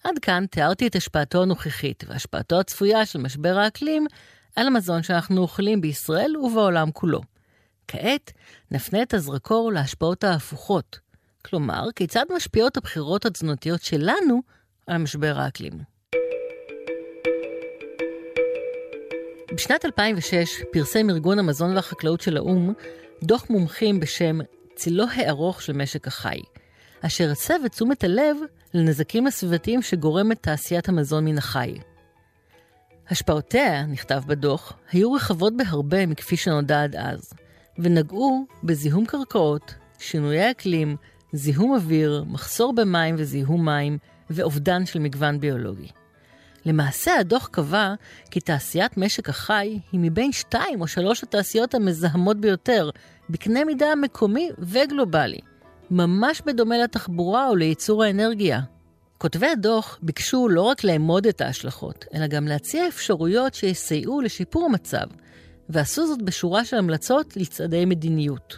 עד 0.05 0.19
כאן 0.19 0.45
תיארתי 0.51 0.87
את 0.87 0.95
השפעתו 0.95 1.41
הנוכחית 1.41 2.03
והשפעתו 2.07 2.59
הצפויה 2.59 3.05
של 3.05 3.19
משבר 3.19 3.57
האקלים 3.57 4.07
על 4.55 4.67
המזון 4.67 5.03
שאנחנו 5.03 5.41
אוכלים 5.41 5.81
בישראל 5.81 6.37
ובעולם 6.37 6.91
כולו. 6.91 7.21
כעת 7.87 8.31
נפנה 8.71 9.01
את 9.01 9.13
הזרקור 9.13 9.71
להשפעות 9.73 10.23
ההפוכות, 10.23 10.99
כלומר, 11.45 11.87
כיצד 11.95 12.25
משפיעות 12.35 12.77
הבחירות 12.77 13.25
התזונתיות 13.25 13.81
שלנו 13.81 14.41
על 14.87 14.97
משבר 14.97 15.39
האקלים. 15.39 15.73
בשנת 19.53 19.85
2006 19.85 20.61
פרסם 20.73 21.09
ארגון 21.09 21.39
המזון 21.39 21.75
והחקלאות 21.75 22.21
של 22.21 22.37
האו"ם 22.37 22.73
דוח 23.23 23.49
מומחים 23.49 23.99
בשם 23.99 24.39
צילו 24.75 25.05
הארוך 25.15 25.61
של 25.61 25.73
משק 25.73 26.07
החי, 26.07 26.41
אשר 27.01 27.31
הסב 27.31 27.59
את 27.65 27.71
תשומת 27.71 28.03
הלב 28.03 28.37
לנזקים 28.73 29.27
הסביבתיים 29.27 29.81
שגורמת 29.81 30.43
תעשיית 30.43 30.89
המזון 30.89 31.25
מן 31.25 31.37
החי. 31.37 31.75
השפעותיה, 33.09 33.85
נכתב 33.85 34.23
בדוח, 34.27 34.73
היו 34.91 35.13
רחבות 35.13 35.57
בהרבה 35.57 36.05
מכפי 36.05 36.37
שנודע 36.37 36.83
עד 36.83 36.95
אז, 36.95 37.33
ונגעו 37.79 38.45
בזיהום 38.63 39.05
קרקעות, 39.05 39.73
שינויי 39.99 40.51
אקלים, 40.51 40.95
זיהום 41.33 41.73
אוויר, 41.73 42.23
מחסור 42.27 42.75
במים 42.75 43.15
וזיהום 43.17 43.65
מים, 43.65 43.97
ואובדן 44.29 44.85
של 44.85 44.99
מגוון 44.99 45.39
ביולוגי. 45.39 45.87
למעשה 46.65 47.19
הדוח 47.19 47.47
קבע 47.47 47.93
כי 48.31 48.39
תעשיית 48.39 48.97
משק 48.97 49.29
החי 49.29 49.79
היא 49.91 49.99
מבין 50.03 50.31
שתיים 50.31 50.81
או 50.81 50.87
שלוש 50.87 51.23
התעשיות 51.23 51.75
המזהמות 51.75 52.37
ביותר, 52.37 52.89
בקנה 53.29 53.65
מידה 53.65 53.95
מקומי 53.95 54.49
וגלובלי. 54.59 55.39
ממש 55.91 56.41
בדומה 56.45 56.77
לתחבורה 56.77 57.47
או 57.47 57.55
לייצור 57.55 58.03
האנרגיה. 58.03 58.61
כותבי 59.17 59.47
הדוח 59.47 59.99
ביקשו 60.01 60.49
לא 60.49 60.61
רק 60.61 60.83
לאמוד 60.83 61.27
את 61.27 61.41
ההשלכות, 61.41 62.05
אלא 62.13 62.27
גם 62.27 62.47
להציע 62.47 62.87
אפשרויות 62.87 63.53
שיסייעו 63.53 64.21
לשיפור 64.21 64.65
המצב, 64.65 65.05
ועשו 65.69 66.07
זאת 66.07 66.21
בשורה 66.21 66.65
של 66.65 66.77
המלצות 66.77 67.37
לצעדי 67.37 67.85
מדיניות. 67.85 68.57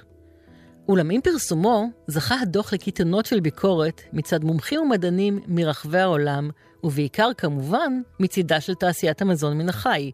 אולם 0.90 1.10
עם 1.10 1.22
פרסומו, 1.22 1.86
זכה 2.08 2.36
הדוח 2.42 2.74
לקיתונות 2.74 3.26
של 3.26 3.40
ביקורת 3.40 4.02
מצד 4.14 4.44
מומחים 4.44 4.82
ומדענים 4.82 5.40
מרחבי 5.48 6.00
העולם, 6.00 6.50
ובעיקר 6.84 7.30
כמובן 7.38 8.02
מצידה 8.20 8.62
של 8.62 8.74
תעשיית 8.74 9.22
המזון 9.22 9.58
מן 9.58 9.70
החי. 9.70 10.12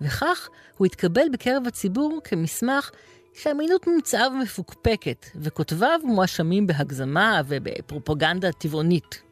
וכך 0.00 0.48
הוא 0.76 0.86
התקבל 0.86 1.26
בקרב 1.32 1.66
הציבור 1.66 2.20
כמסמך 2.24 2.90
שאמינות 3.34 3.86
מומצאה 3.86 4.28
ומפוקפקת, 4.28 5.26
וכותביו 5.36 6.00
מואשמים 6.04 6.66
בהגזמה 6.66 7.40
ובפרופגנדה 7.46 8.52
טבעונית. 8.52 9.22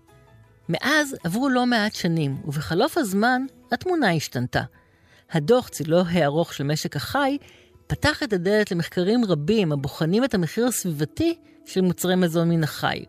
מאז 0.69 1.17
עברו 1.25 1.49
לא 1.49 1.67
מעט 1.67 1.95
שנים, 1.95 2.37
ובחלוף 2.45 2.99
הזמן 2.99 3.43
התמונה 3.73 4.13
השתנתה. 4.13 4.63
הדוח 5.31 5.69
צילו 5.69 6.03
הארוך 6.07 6.55
של 6.55 6.65
משק 6.65 6.97
החי 6.97 7.39
פתח 7.87 8.23
את 8.23 8.33
הדלת 8.33 8.71
למחקרים 8.71 9.25
רבים 9.25 9.73
הבוחנים 9.73 10.25
את 10.25 10.35
המחיר 10.35 10.67
הסביבתי 10.67 11.39
של 11.67 11.81
מוצרי 11.81 12.17
מזון 12.17 12.49
מן 12.49 12.65
החי. 12.65 13.05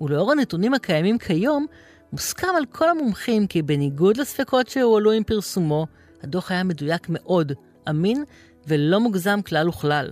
ולאור 0.00 0.32
הנתונים 0.32 0.74
הקיימים 0.74 1.18
כיום, 1.18 1.66
מוסכם 2.12 2.56
על 2.56 2.66
כל 2.66 2.88
המומחים 2.88 3.46
כי 3.46 3.62
בניגוד 3.62 4.16
לספקות 4.16 4.68
שהועלו 4.68 5.12
עם 5.12 5.24
פרסומו, 5.24 5.86
הדוח 6.22 6.50
היה 6.50 6.64
מדויק 6.64 7.06
מאוד, 7.08 7.52
אמין 7.88 8.24
ולא 8.66 9.00
מוגזם 9.00 9.42
כלל 9.42 9.68
וכלל. 9.68 10.10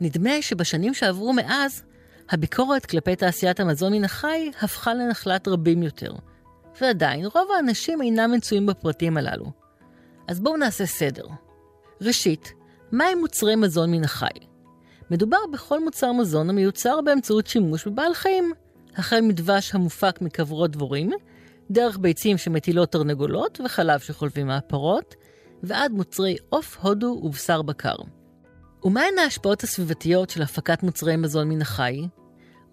נדמה 0.00 0.42
שבשנים 0.42 0.94
שעברו 0.94 1.32
מאז, 1.32 1.82
הביקורת 2.30 2.86
כלפי 2.86 3.16
תעשיית 3.16 3.60
המזון 3.60 3.92
מן 3.92 4.04
החי 4.04 4.50
הפכה 4.62 4.94
לנחלת 4.94 5.48
רבים 5.48 5.82
יותר. 5.82 6.12
ועדיין, 6.80 7.24
רוב 7.24 7.48
האנשים 7.56 8.02
אינם 8.02 8.32
מצויים 8.32 8.66
בפרטים 8.66 9.16
הללו. 9.16 9.52
אז 10.28 10.40
בואו 10.40 10.56
נעשה 10.56 10.86
סדר. 10.86 11.26
ראשית, 12.00 12.52
מהם 12.92 13.18
מוצרי 13.18 13.56
מזון 13.56 13.90
מן 13.90 14.04
החי? 14.04 14.26
מדובר 15.10 15.38
בכל 15.52 15.84
מוצר 15.84 16.12
מזון 16.12 16.50
המיוצר 16.50 17.00
באמצעות 17.00 17.46
שימוש 17.46 17.86
בבעל 17.86 18.14
חיים, 18.14 18.52
החל 18.96 19.20
מדבש 19.20 19.74
המופק 19.74 20.20
מכוורות 20.20 20.70
דבורים, 20.70 21.10
דרך 21.70 21.98
ביצים 21.98 22.38
שמטילות 22.38 22.92
תרנגולות 22.92 23.60
וחלב 23.64 24.00
שחולבים 24.00 24.46
מהפרות, 24.46 25.14
ועד 25.62 25.92
מוצרי 25.92 26.36
עוף, 26.48 26.78
הודו 26.80 27.20
ובשר 27.24 27.62
בקר. 27.62 27.96
ומהן 28.84 29.18
ההשפעות 29.18 29.62
הסביבתיות 29.62 30.30
של 30.30 30.42
הפקת 30.42 30.82
מוצרי 30.82 31.16
מזון 31.16 31.48
מן 31.48 31.62
החי? 31.62 32.00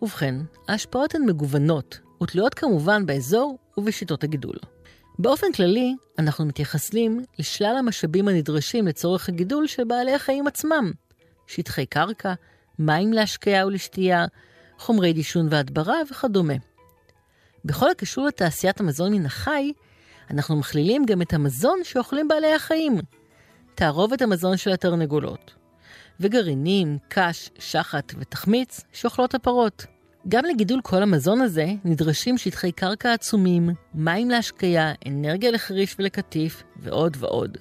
ובכן, 0.01 0.35
ההשפעות 0.67 1.15
הן 1.15 1.21
מגוונות, 1.25 1.99
ותלויות 2.23 2.53
כמובן 2.53 3.05
באזור 3.05 3.57
ובשיטות 3.77 4.23
הגידול. 4.23 4.55
באופן 5.19 5.51
כללי, 5.51 5.95
אנחנו 6.19 6.45
מתייחסים 6.45 7.23
לשלל 7.39 7.75
המשאבים 7.79 8.27
הנדרשים 8.27 8.87
לצורך 8.87 9.29
הגידול 9.29 9.67
של 9.67 9.83
בעלי 9.83 10.13
החיים 10.13 10.47
עצמם. 10.47 10.91
שטחי 11.47 11.85
קרקע, 11.85 12.33
מים 12.79 13.13
להשקיה 13.13 13.67
ולשתייה, 13.67 14.25
חומרי 14.79 15.13
דישון 15.13 15.47
והדברה 15.51 15.97
וכדומה. 16.11 16.53
בכל 17.65 17.91
הקשור 17.91 18.25
לתעשיית 18.25 18.79
המזון 18.79 19.13
מן 19.13 19.25
החי, 19.25 19.71
אנחנו 20.29 20.55
מכלילים 20.55 21.05
גם 21.05 21.21
את 21.21 21.33
המזון 21.33 21.79
שאוכלים 21.83 22.27
בעלי 22.27 22.53
החיים. 22.53 22.97
תערובת 23.75 24.21
המזון 24.21 24.57
של 24.57 24.71
התרנגולות, 24.71 25.53
וגרעינים, 26.19 26.97
קש, 27.07 27.49
שחת 27.59 28.13
ותחמיץ 28.19 28.81
שאוכלות 28.93 29.35
הפרות. 29.35 29.85
גם 30.27 30.45
לגידול 30.45 30.81
כל 30.83 31.03
המזון 31.03 31.41
הזה 31.41 31.67
נדרשים 31.85 32.37
שטחי 32.37 32.71
קרקע 32.71 33.13
עצומים, 33.13 33.69
מים 33.93 34.29
להשקיה, 34.29 34.93
אנרגיה 35.07 35.51
לחריש 35.51 35.95
ולקטיף, 35.99 36.63
ועוד 36.79 37.17
ועוד. 37.19 37.57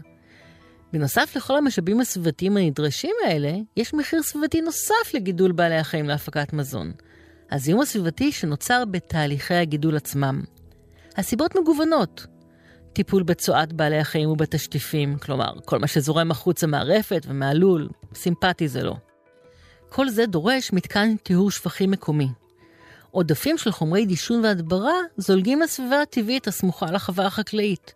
בנוסף 0.93 1.37
לכל 1.37 1.57
המשאבים 1.57 2.01
הסביבתיים 2.01 2.57
הנדרשים 2.57 3.15
האלה, 3.27 3.53
יש 3.77 3.95
מחיר 3.95 4.23
סביבתי 4.23 4.61
נוסף 4.61 5.15
לגידול 5.15 5.53
בעלי 5.53 5.77
החיים 5.77 6.09
להפקת 6.09 6.53
מזון. 6.53 6.93
הזיהום 7.51 7.81
הסביבתי 7.81 8.33
שנוצר 8.33 8.85
בתהליכי 8.91 9.55
הגידול 9.55 9.97
עצמם. 9.97 10.43
הסיבות 11.17 11.57
מגוונות. 11.57 12.27
טיפול 12.97 13.23
בצואת 13.23 13.73
בעלי 13.73 13.99
החיים 13.99 14.29
ובתשטיפים, 14.31 15.19
כלומר, 15.19 15.53
כל 15.65 15.79
מה 15.79 15.87
שזורם 15.87 16.31
החוצה 16.31 16.67
מהרפת 16.67 17.27
ומהלול, 17.29 17.89
סימפטי 18.15 18.69
זה 18.69 18.83
לא. 18.83 18.97
כל 19.89 20.09
זה 20.09 20.27
דורש 20.27 20.73
מתקן 20.73 21.17
טיהור 21.17 21.51
שפכים 21.51 21.91
מקומי, 21.91 22.29
עודפים 23.11 23.59
של 23.59 23.71
חומרי 23.73 24.07
דישון 24.07 24.45
והדברה 24.45 24.95
זולגים 25.17 25.61
לסביבה 25.61 26.03
הטבעית 26.03 26.47
הסמוכה 26.49 26.87
לחווה 26.87 27.27
החקלאית. 27.27 27.95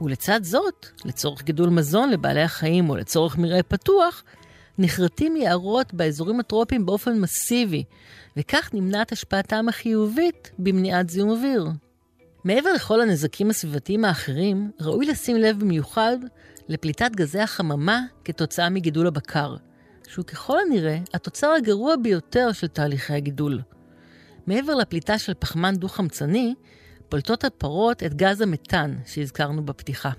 ולצד 0.00 0.44
זאת, 0.44 0.86
לצורך 1.04 1.42
גידול 1.42 1.68
מזון 1.68 2.10
לבעלי 2.10 2.42
החיים 2.42 2.90
או 2.90 2.96
לצורך 2.96 3.38
מרעה 3.38 3.62
פתוח, 3.62 4.24
נכרתים 4.78 5.36
יערות 5.36 5.94
באזורים 5.94 6.40
הטרופיים 6.40 6.86
באופן 6.86 7.20
מסיבי, 7.20 7.84
וכך 8.36 8.70
נמנעת 8.74 9.12
השפעתם 9.12 9.68
החיובית 9.68 10.50
במניעת 10.58 11.10
זיהום 11.10 11.30
אוויר. 11.30 11.66
מעבר 12.46 12.72
לכל 12.72 13.00
הנזקים 13.00 13.50
הסביבתיים 13.50 14.04
האחרים, 14.04 14.70
ראוי 14.80 15.06
לשים 15.06 15.36
לב 15.36 15.60
במיוחד 15.60 16.16
לפליטת 16.68 17.10
גזי 17.16 17.40
החממה 17.40 18.00
כתוצאה 18.24 18.68
מגידול 18.68 19.06
הבקר, 19.06 19.56
שהוא 20.08 20.24
ככל 20.24 20.58
הנראה 20.58 20.98
התוצר 21.14 21.50
הגרוע 21.50 21.94
ביותר 22.02 22.52
של 22.52 22.66
תהליכי 22.66 23.12
הגידול. 23.12 23.60
מעבר 24.46 24.74
לפליטה 24.74 25.18
של 25.18 25.34
פחמן 25.38 25.74
דו-חמצני, 25.76 26.54
פולטות 27.08 27.44
הפרות 27.44 28.02
את 28.02 28.14
גז 28.14 28.40
המתאן 28.40 28.96
שהזכרנו 29.06 29.64
בפתיחה. 29.64 30.10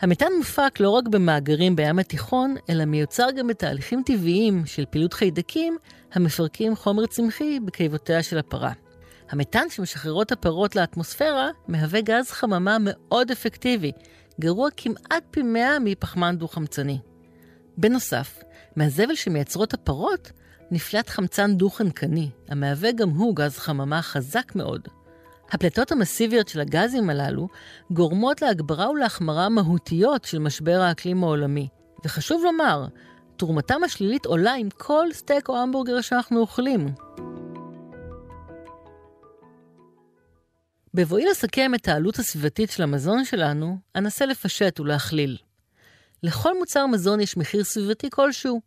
המתאן 0.00 0.28
מופק 0.38 0.80
לא 0.80 0.90
רק 0.90 1.08
במאגרים 1.08 1.76
בים 1.76 1.98
התיכון, 1.98 2.54
אלא 2.70 2.84
מיוצר 2.84 3.26
גם 3.36 3.46
בתהליכים 3.46 4.02
טבעיים 4.06 4.66
של 4.66 4.84
פעילות 4.90 5.12
חיידקים 5.14 5.76
המפרקים 6.12 6.76
חומר 6.76 7.06
צמחי 7.06 7.60
בקיבותיה 7.60 8.22
של 8.22 8.38
הפרה. 8.38 8.72
המתאן 9.30 9.66
שמשחררות 9.70 10.32
הפרות 10.32 10.76
לאטמוספירה 10.76 11.48
מהווה 11.68 12.00
גז 12.00 12.30
חממה 12.30 12.76
מאוד 12.80 13.30
אפקטיבי, 13.30 13.92
גרוע 14.40 14.68
כמעט 14.76 15.24
פי 15.30 15.42
מאה 15.42 15.78
מפחמן 15.78 16.36
דו-חמצני. 16.38 16.98
בנוסף, 17.78 18.42
מהזבל 18.76 19.14
שמייצרות 19.14 19.74
הפרות 19.74 20.32
נפלט 20.70 21.08
חמצן 21.08 21.56
דו-חנקני, 21.56 22.30
המהווה 22.48 22.92
גם 22.92 23.08
הוא 23.08 23.36
גז 23.36 23.58
חממה 23.58 24.02
חזק 24.02 24.54
מאוד. 24.54 24.88
הפליטות 25.52 25.92
המסיביות 25.92 26.48
של 26.48 26.60
הגזים 26.60 27.10
הללו 27.10 27.48
גורמות 27.90 28.42
להגברה 28.42 28.90
ולהחמרה 28.90 29.48
מהותיות 29.48 30.24
של 30.24 30.38
משבר 30.38 30.80
האקלים 30.80 31.24
העולמי. 31.24 31.68
וחשוב 32.04 32.42
לומר, 32.44 32.86
תרומתם 33.36 33.84
השלילית 33.84 34.26
עולה 34.26 34.54
עם 34.54 34.68
כל 34.70 35.06
סטייק 35.12 35.48
או 35.48 35.56
המבורגר 35.56 36.00
שאנחנו 36.00 36.40
אוכלים. 36.40 36.88
בבואי 40.96 41.24
לסכם 41.24 41.74
את 41.74 41.88
העלות 41.88 42.18
הסביבתית 42.18 42.70
של 42.70 42.82
המזון 42.82 43.24
שלנו, 43.24 43.78
אנסה 43.96 44.26
לפשט 44.26 44.80
ולהכליל. 44.80 45.36
לכל 46.22 46.58
מוצר 46.58 46.86
מזון 46.86 47.20
יש 47.20 47.36
מחיר 47.36 47.64
סביבתי 47.64 48.10
כלשהו. 48.10 48.60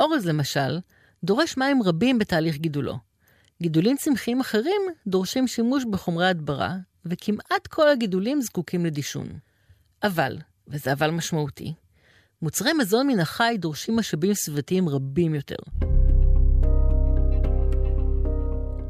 אורז 0.00 0.26
למשל, 0.26 0.78
דורש 1.24 1.56
מים 1.56 1.82
רבים 1.82 2.18
בתהליך 2.18 2.56
גידולו. 2.56 2.98
גידולים 3.62 3.96
צמחיים 3.96 4.40
אחרים 4.40 4.82
דורשים 5.06 5.46
שימוש 5.46 5.84
בחומרי 5.90 6.28
הדברה, 6.28 6.76
וכמעט 7.06 7.66
כל 7.66 7.88
הגידולים 7.88 8.40
זקוקים 8.40 8.86
לדישון. 8.86 9.28
אבל, 10.02 10.36
וזה 10.68 10.92
אבל 10.92 11.10
משמעותי, 11.10 11.74
מוצרי 12.42 12.72
מזון 12.72 13.06
מן 13.06 13.20
החי 13.20 13.56
דורשים 13.58 13.96
משאבים 13.96 14.34
סביבתיים 14.34 14.88
רבים 14.88 15.34
יותר. 15.34 15.56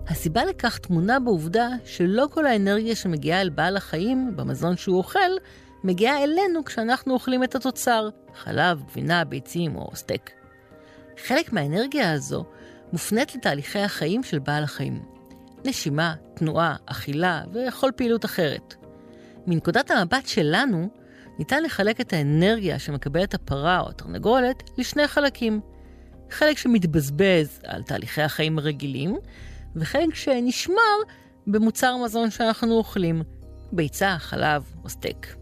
הסיבה 0.08 0.44
לכך 0.44 0.78
טמונה 0.78 1.20
בעובדה 1.20 1.68
שלא 1.84 2.26
כל 2.30 2.46
האנרגיה 2.46 2.96
שמגיעה 2.96 3.40
אל 3.40 3.48
בעל 3.48 3.76
החיים 3.76 4.36
במזון 4.36 4.76
שהוא 4.76 4.98
אוכל, 4.98 5.30
מגיעה 5.84 6.24
אלינו 6.24 6.64
כשאנחנו 6.64 7.14
אוכלים 7.14 7.44
את 7.44 7.54
התוצר, 7.54 8.08
חלב, 8.34 8.82
גבינה, 8.86 9.24
ביצים 9.24 9.76
או 9.76 9.90
סטייק. 9.94 10.30
חלק 11.26 11.52
מהאנרגיה 11.52 12.12
הזו 12.12 12.44
מופנית 12.92 13.34
לתהליכי 13.34 13.78
החיים 13.78 14.22
של 14.22 14.38
בעל 14.38 14.64
החיים. 14.64 15.02
נשימה, 15.64 16.14
תנועה, 16.34 16.76
אכילה 16.86 17.42
וכל 17.52 17.90
פעילות 17.96 18.24
אחרת. 18.24 18.74
מנקודת 19.46 19.90
המבט 19.90 20.26
שלנו, 20.26 20.88
ניתן 21.38 21.62
לחלק 21.62 22.00
את 22.00 22.12
האנרגיה 22.12 22.78
שמקבלת 22.78 23.34
הפרה 23.34 23.80
או 23.80 23.88
התרנגולת 23.88 24.62
לשני 24.78 25.08
חלקים. 25.08 25.60
חלק 26.30 26.58
שמתבזבז 26.58 27.60
על 27.64 27.82
תהליכי 27.82 28.22
החיים 28.22 28.58
הרגילים, 28.58 29.16
וחלק 29.76 30.14
שנשמר 30.14 30.96
במוצר 31.46 31.96
מזון 31.96 32.30
שאנחנו 32.30 32.74
אוכלים, 32.74 33.22
ביצה, 33.72 34.16
חלב 34.18 34.74
או 34.84 34.88
סטייק. 34.88 35.36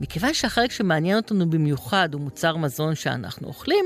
מכיוון 0.00 0.34
שהחלק 0.34 0.70
שמעניין 0.70 1.16
אותנו 1.16 1.50
במיוחד 1.50 2.08
הוא 2.14 2.20
מוצר 2.20 2.56
מזון 2.56 2.94
שאנחנו 2.94 3.48
אוכלים, 3.48 3.84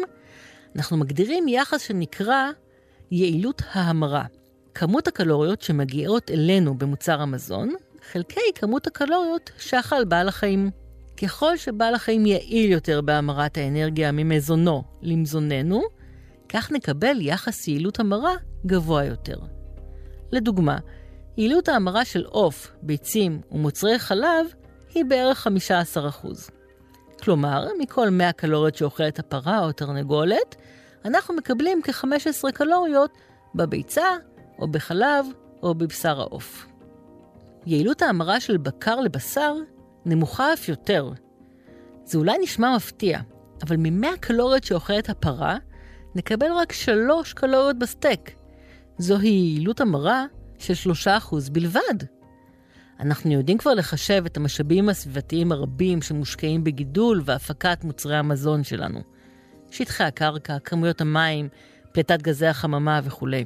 אנחנו 0.77 0.97
מגדירים 0.97 1.49
יחס 1.49 1.81
שנקרא 1.81 2.51
יעילות 3.11 3.63
ההמרה. 3.73 4.25
כמות 4.75 5.09
הקלוריות 5.09 5.63
שמגיעות 5.63 6.31
אלינו 6.31 6.79
במוצר 6.79 7.21
המזון, 7.21 7.75
חלקי 8.13 8.41
כמות 8.55 8.87
הקלוריות 8.87 9.51
שאכל 9.59 10.05
בעל 10.05 10.29
החיים. 10.29 10.71
ככל 11.23 11.57
שבעל 11.57 11.95
החיים 11.95 12.27
יעיל 12.27 12.73
יותר 12.73 13.01
בהמרת 13.01 13.59
האנרגיה 13.59 14.13
ממזונו 14.13 14.83
למזוננו, 15.03 15.83
כך 16.49 16.73
נקבל 16.73 17.17
יחס 17.21 17.69
יעילות 17.69 18.01
המרה 18.01 18.35
גבוה 18.67 19.05
יותר. 19.05 19.37
לדוגמה, 20.33 20.79
יעילות 21.37 21.68
ההמרה 21.68 22.05
של 22.05 22.25
עוף, 22.25 22.73
ביצים 22.83 23.40
ומוצרי 23.53 23.99
חלב 23.99 24.47
היא 24.95 25.05
בערך 25.05 25.47
15%. 26.25 26.27
כלומר, 27.23 27.68
מכל 27.79 28.11
100 28.11 28.33
קלוריות 28.33 28.75
שאוכלת 28.75 29.18
הפרה 29.18 29.59
או 29.64 29.73
תרנגולת, 29.73 30.57
אנחנו 31.05 31.35
מקבלים 31.35 31.81
כ-15 31.85 32.53
קלוריות 32.53 33.11
בביצה, 33.55 34.07
או 34.59 34.68
בחלב, 34.68 35.27
או 35.62 35.75
בבשר 35.75 36.21
העוף. 36.21 36.66
יעילות 37.66 38.03
ההמרה 38.03 38.40
של 38.40 38.57
בקר 38.57 39.01
לבשר 39.01 39.55
נמוכה 40.05 40.53
אף 40.53 40.68
יותר. 40.68 41.11
זה 42.05 42.18
אולי 42.18 42.38
נשמע 42.42 42.77
מפתיע, 42.77 43.21
אבל 43.62 43.77
מ-100 43.77 44.16
קלוריות 44.21 44.64
שאוכלת 44.64 45.09
הפרה, 45.09 45.57
נקבל 46.14 46.53
רק 46.53 46.73
3 46.73 47.33
קלוריות 47.33 47.79
בסטייק. 47.79 48.42
זוהי 48.99 49.29
יעילות 49.31 49.81
המרה 49.81 50.25
של 50.59 50.91
3% 51.07 51.51
בלבד. 51.53 52.07
אנחנו 53.01 53.33
יודעים 53.33 53.59
כבר 53.59 53.75
לחשב 53.75 54.23
את 54.27 54.37
המשאבים 54.37 54.89
הסביבתיים 54.89 55.53
הרבים 55.53 56.03
שמושקעים 56.03 56.65
בגידול 56.65 57.23
והפקת 57.25 57.85
מוצרי 57.85 58.17
המזון 58.17 58.65
שלנו. 58.65 59.01
שטחי 59.71 60.05
הקרקע, 60.05 60.59
כמויות 60.59 61.01
המים, 61.01 61.49
פליטת 61.93 62.23
גזי 62.23 62.47
החממה 62.47 63.01
וכולי. 63.05 63.45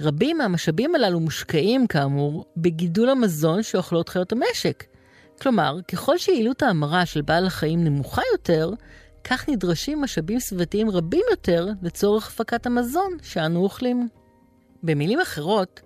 רבים 0.00 0.38
מהמשאבים 0.38 0.94
הללו 0.94 1.20
מושקעים, 1.20 1.86
כאמור, 1.86 2.44
בגידול 2.56 3.08
המזון 3.08 3.62
שאוכלות 3.62 4.08
חיות 4.08 4.32
המשק. 4.32 4.84
כלומר, 5.42 5.76
ככל 5.92 6.18
שיעילות 6.18 6.62
ההמרה 6.62 7.06
של 7.06 7.20
בעל 7.22 7.46
החיים 7.46 7.84
נמוכה 7.84 8.22
יותר, 8.32 8.70
כך 9.24 9.48
נדרשים 9.48 10.00
משאבים 10.00 10.40
סביבתיים 10.40 10.90
רבים 10.90 11.22
יותר 11.30 11.68
לצורך 11.82 12.28
הפקת 12.28 12.66
המזון 12.66 13.16
שאנו 13.22 13.60
אוכלים. 13.60 14.08
במילים 14.82 15.20
אחרות, 15.20 15.80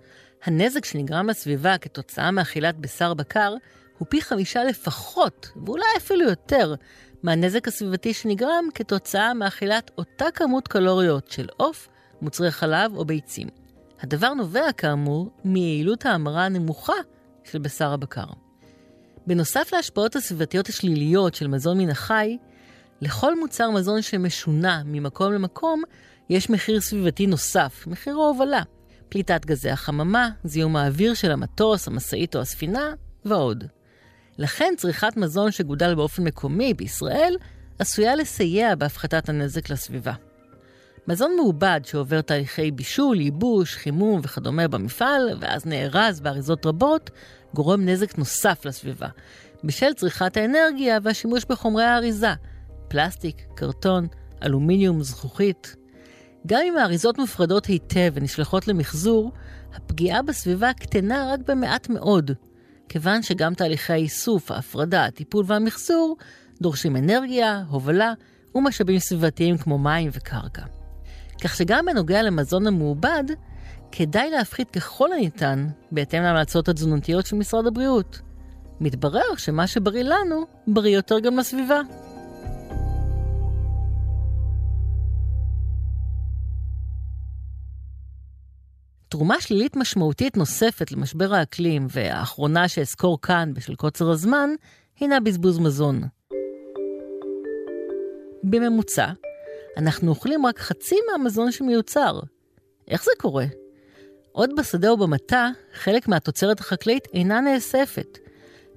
הנזק 0.44 0.84
שנגרם 0.84 1.28
לסביבה 1.28 1.78
כתוצאה 1.78 2.30
מאכילת 2.30 2.78
בשר 2.78 3.14
בקר 3.14 3.54
הוא 3.98 4.06
פי 4.10 4.22
חמישה 4.22 4.64
לפחות, 4.64 5.48
ואולי 5.64 5.84
אפילו 5.96 6.28
יותר, 6.28 6.74
מהנזק 7.22 7.68
הסביבתי 7.68 8.14
שנגרם 8.14 8.64
כתוצאה 8.74 9.34
מאכילת 9.34 9.90
אותה 9.98 10.24
כמות 10.34 10.68
קלוריות 10.68 11.30
של 11.30 11.46
עוף, 11.56 11.88
מוצרי 12.22 12.50
חלב 12.50 12.96
או 12.96 13.04
ביצים. 13.04 13.48
הדבר 14.00 14.34
נובע, 14.34 14.72
כאמור, 14.72 15.30
מיעילות 15.44 16.06
ההמרה 16.06 16.44
הנמוכה 16.44 16.92
של 17.44 17.58
בשר 17.58 17.92
הבקר. 17.92 18.26
בנוסף 19.26 19.72
להשפעות 19.72 20.16
הסביבתיות 20.16 20.68
השליליות 20.68 21.34
של 21.34 21.46
מזון 21.46 21.78
מן 21.78 21.90
החי, 21.90 22.38
לכל 23.00 23.40
מוצר 23.40 23.70
מזון 23.70 24.02
שמשונה 24.02 24.82
ממקום 24.84 25.32
למקום, 25.32 25.82
יש 26.30 26.50
מחיר 26.50 26.80
סביבתי 26.80 27.26
נוסף, 27.26 27.84
מחיר 27.86 28.14
ההובלה. 28.14 28.62
פליטת 29.08 29.46
גזי 29.46 29.70
החממה, 29.70 30.28
זיהום 30.44 30.76
האוויר 30.76 31.14
של 31.14 31.30
המטוס, 31.30 31.88
המשאית 31.88 32.36
או 32.36 32.40
הספינה, 32.40 32.92
ועוד. 33.24 33.64
לכן 34.38 34.74
צריכת 34.76 35.16
מזון 35.16 35.50
שגודל 35.50 35.94
באופן 35.94 36.24
מקומי 36.24 36.74
בישראל 36.74 37.36
עשויה 37.78 38.16
לסייע 38.16 38.74
בהפחתת 38.74 39.28
הנזק 39.28 39.70
לסביבה. 39.70 40.12
מזון 41.08 41.36
מעובד 41.36 41.80
שעובר 41.84 42.20
תהליכי 42.20 42.70
בישול, 42.70 43.20
ייבוש, 43.20 43.76
חימום 43.76 44.20
וכדומה 44.24 44.68
במפעל, 44.68 45.38
ואז 45.40 45.66
נארז 45.66 46.20
באריזות 46.20 46.66
רבות, 46.66 47.10
גורם 47.54 47.84
נזק 47.84 48.18
נוסף 48.18 48.64
לסביבה, 48.64 49.08
בשל 49.64 49.92
צריכת 49.92 50.36
האנרגיה 50.36 50.98
והשימוש 51.02 51.44
בחומרי 51.44 51.84
האריזה, 51.84 52.32
פלסטיק, 52.88 53.42
קרטון, 53.54 54.06
אלומיניום, 54.42 55.02
זכוכית. 55.02 55.76
גם 56.46 56.60
אם 56.64 56.78
האריזות 56.78 57.18
מופרדות 57.18 57.66
היטב 57.66 58.12
ונשלחות 58.14 58.68
למחזור, 58.68 59.32
הפגיעה 59.74 60.22
בסביבה 60.22 60.72
קטנה 60.72 61.32
רק 61.32 61.40
במעט 61.48 61.88
מאוד, 61.88 62.30
כיוון 62.88 63.22
שגם 63.22 63.54
תהליכי 63.54 63.92
האיסוף, 63.92 64.50
ההפרדה, 64.50 65.04
הטיפול 65.04 65.44
והמחזור 65.48 66.16
דורשים 66.60 66.96
אנרגיה, 66.96 67.62
הובלה 67.68 68.12
ומשאבים 68.54 68.98
סביבתיים 68.98 69.58
כמו 69.58 69.78
מים 69.78 70.10
וקרקע. 70.12 70.62
כך 71.44 71.56
שגם 71.56 71.86
בנוגע 71.86 72.22
למזון 72.22 72.66
המעובד, 72.66 73.24
כדאי 73.92 74.30
להפחית 74.30 74.70
ככל 74.70 75.12
הניתן 75.12 75.66
בהתאם 75.92 76.22
להמלצות 76.22 76.68
התזונתיות 76.68 77.26
של 77.26 77.36
משרד 77.36 77.66
הבריאות. 77.66 78.20
מתברר 78.80 79.36
שמה 79.36 79.66
שבריא 79.66 80.02
לנו, 80.02 80.44
בריא 80.66 80.96
יותר 80.96 81.18
גם 81.18 81.38
לסביבה. 81.38 81.80
תרומה 89.14 89.40
שלילית 89.40 89.76
משמעותית 89.76 90.36
נוספת 90.36 90.92
למשבר 90.92 91.34
האקלים, 91.34 91.86
והאחרונה 91.90 92.68
שאזכור 92.68 93.20
כאן 93.20 93.50
בשל 93.54 93.74
קוצר 93.74 94.10
הזמן, 94.10 94.50
הינה 95.00 95.20
בזבוז 95.20 95.58
מזון. 95.58 96.02
בממוצע, 98.42 99.06
אנחנו 99.76 100.10
אוכלים 100.10 100.46
רק 100.46 100.58
חצי 100.58 100.96
מהמזון 101.10 101.52
שמיוצר. 101.52 102.20
איך 102.88 103.04
זה 103.04 103.10
קורה? 103.18 103.44
עוד 104.32 104.50
בשדה 104.58 104.88
או 104.88 104.96
במטע, 104.96 105.48
חלק 105.74 106.08
מהתוצרת 106.08 106.60
החקלאית 106.60 107.08
אינה 107.12 107.40
נאספת. 107.40 108.18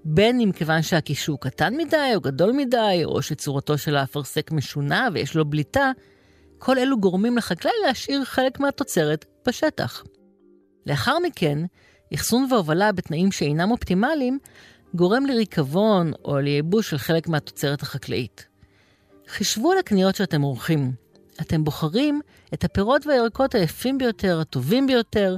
בין 0.06 0.40
אם 0.40 0.52
כיוון 0.52 0.82
שהקישור 0.82 1.40
קטן 1.40 1.78
מדי 1.78 2.12
או 2.16 2.22
גדול 2.22 2.52
מדי, 2.52 3.02
או 3.06 3.22
שצורתו 3.22 3.78
של 3.78 3.96
האפרסק 3.96 4.52
משונה 4.52 5.08
ויש 5.14 5.36
לו 5.36 5.46
בליטה, 5.46 5.92
כל 6.58 6.80
אלו 6.80 7.00
גורמים 7.00 7.38
לחקלאי 7.38 7.74
להשאיר 7.88 8.24
חלק 8.24 8.60
מהתוצרת 8.60 9.26
בשטח. 9.48 10.04
לאחר 10.88 11.20
מכן, 11.20 11.60
אחסון 12.14 12.48
והובלה 12.52 12.92
בתנאים 12.92 13.32
שאינם 13.32 13.72
אופטימליים, 13.72 14.40
גורם 14.94 15.26
לריקבון 15.26 16.12
או 16.26 16.40
לייבוש 16.40 16.90
של 16.90 16.98
חלק 16.98 17.28
מהתוצרת 17.28 17.82
החקלאית. 17.82 18.48
חישבו 19.28 19.72
על 19.72 19.78
הקניות 19.78 20.16
שאתם 20.16 20.42
עורכים. 20.42 20.92
אתם 21.42 21.64
בוחרים 21.64 22.22
את 22.54 22.64
הפירות 22.64 23.08
והירקות 23.08 23.56
היפים 23.56 23.98
ביותר, 23.98 24.40
הטובים 24.40 24.88
ביותר, 24.88 25.36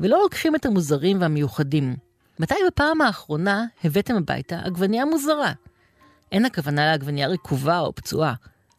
ולא 0.00 0.22
לוקחים 0.22 0.56
את 0.56 0.66
המוזרים 0.66 1.20
והמיוחדים. 1.20 1.96
מתי 2.38 2.54
בפעם 2.66 3.00
האחרונה 3.00 3.64
הבאתם 3.84 4.16
הביתה 4.16 4.60
עגבנייה 4.64 5.04
מוזרה? 5.04 5.52
אין 6.32 6.44
הכוונה 6.44 6.86
לעגבנייה 6.86 7.28
רקובה 7.28 7.80
או 7.80 7.94
פצועה. 7.94 8.34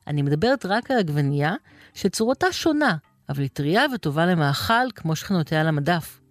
אני 0.07 0.21
מדברת 0.21 0.65
רק 0.65 0.91
על 0.91 0.97
עגבנייה 0.97 1.53
שצורתה 1.93 2.51
שונה, 2.51 2.95
אבל 3.29 3.41
היא 3.41 3.49
טריה 3.53 3.85
וטובה 3.93 4.25
למאכל 4.25 4.91
כמו 4.95 5.15
שכנותיה 5.15 5.63
למדף. 5.63 6.21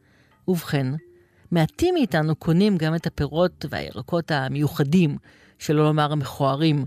ובכן, 0.49 0.87
מעטים 1.51 1.95
מאיתנו 1.95 2.37
קונים 2.37 2.77
גם 2.77 2.95
את 2.95 3.07
הפירות 3.07 3.65
והירקות 3.71 4.31
המיוחדים, 4.31 5.17
שלא 5.59 5.85
לומר 5.85 6.13
המכוערים, 6.13 6.85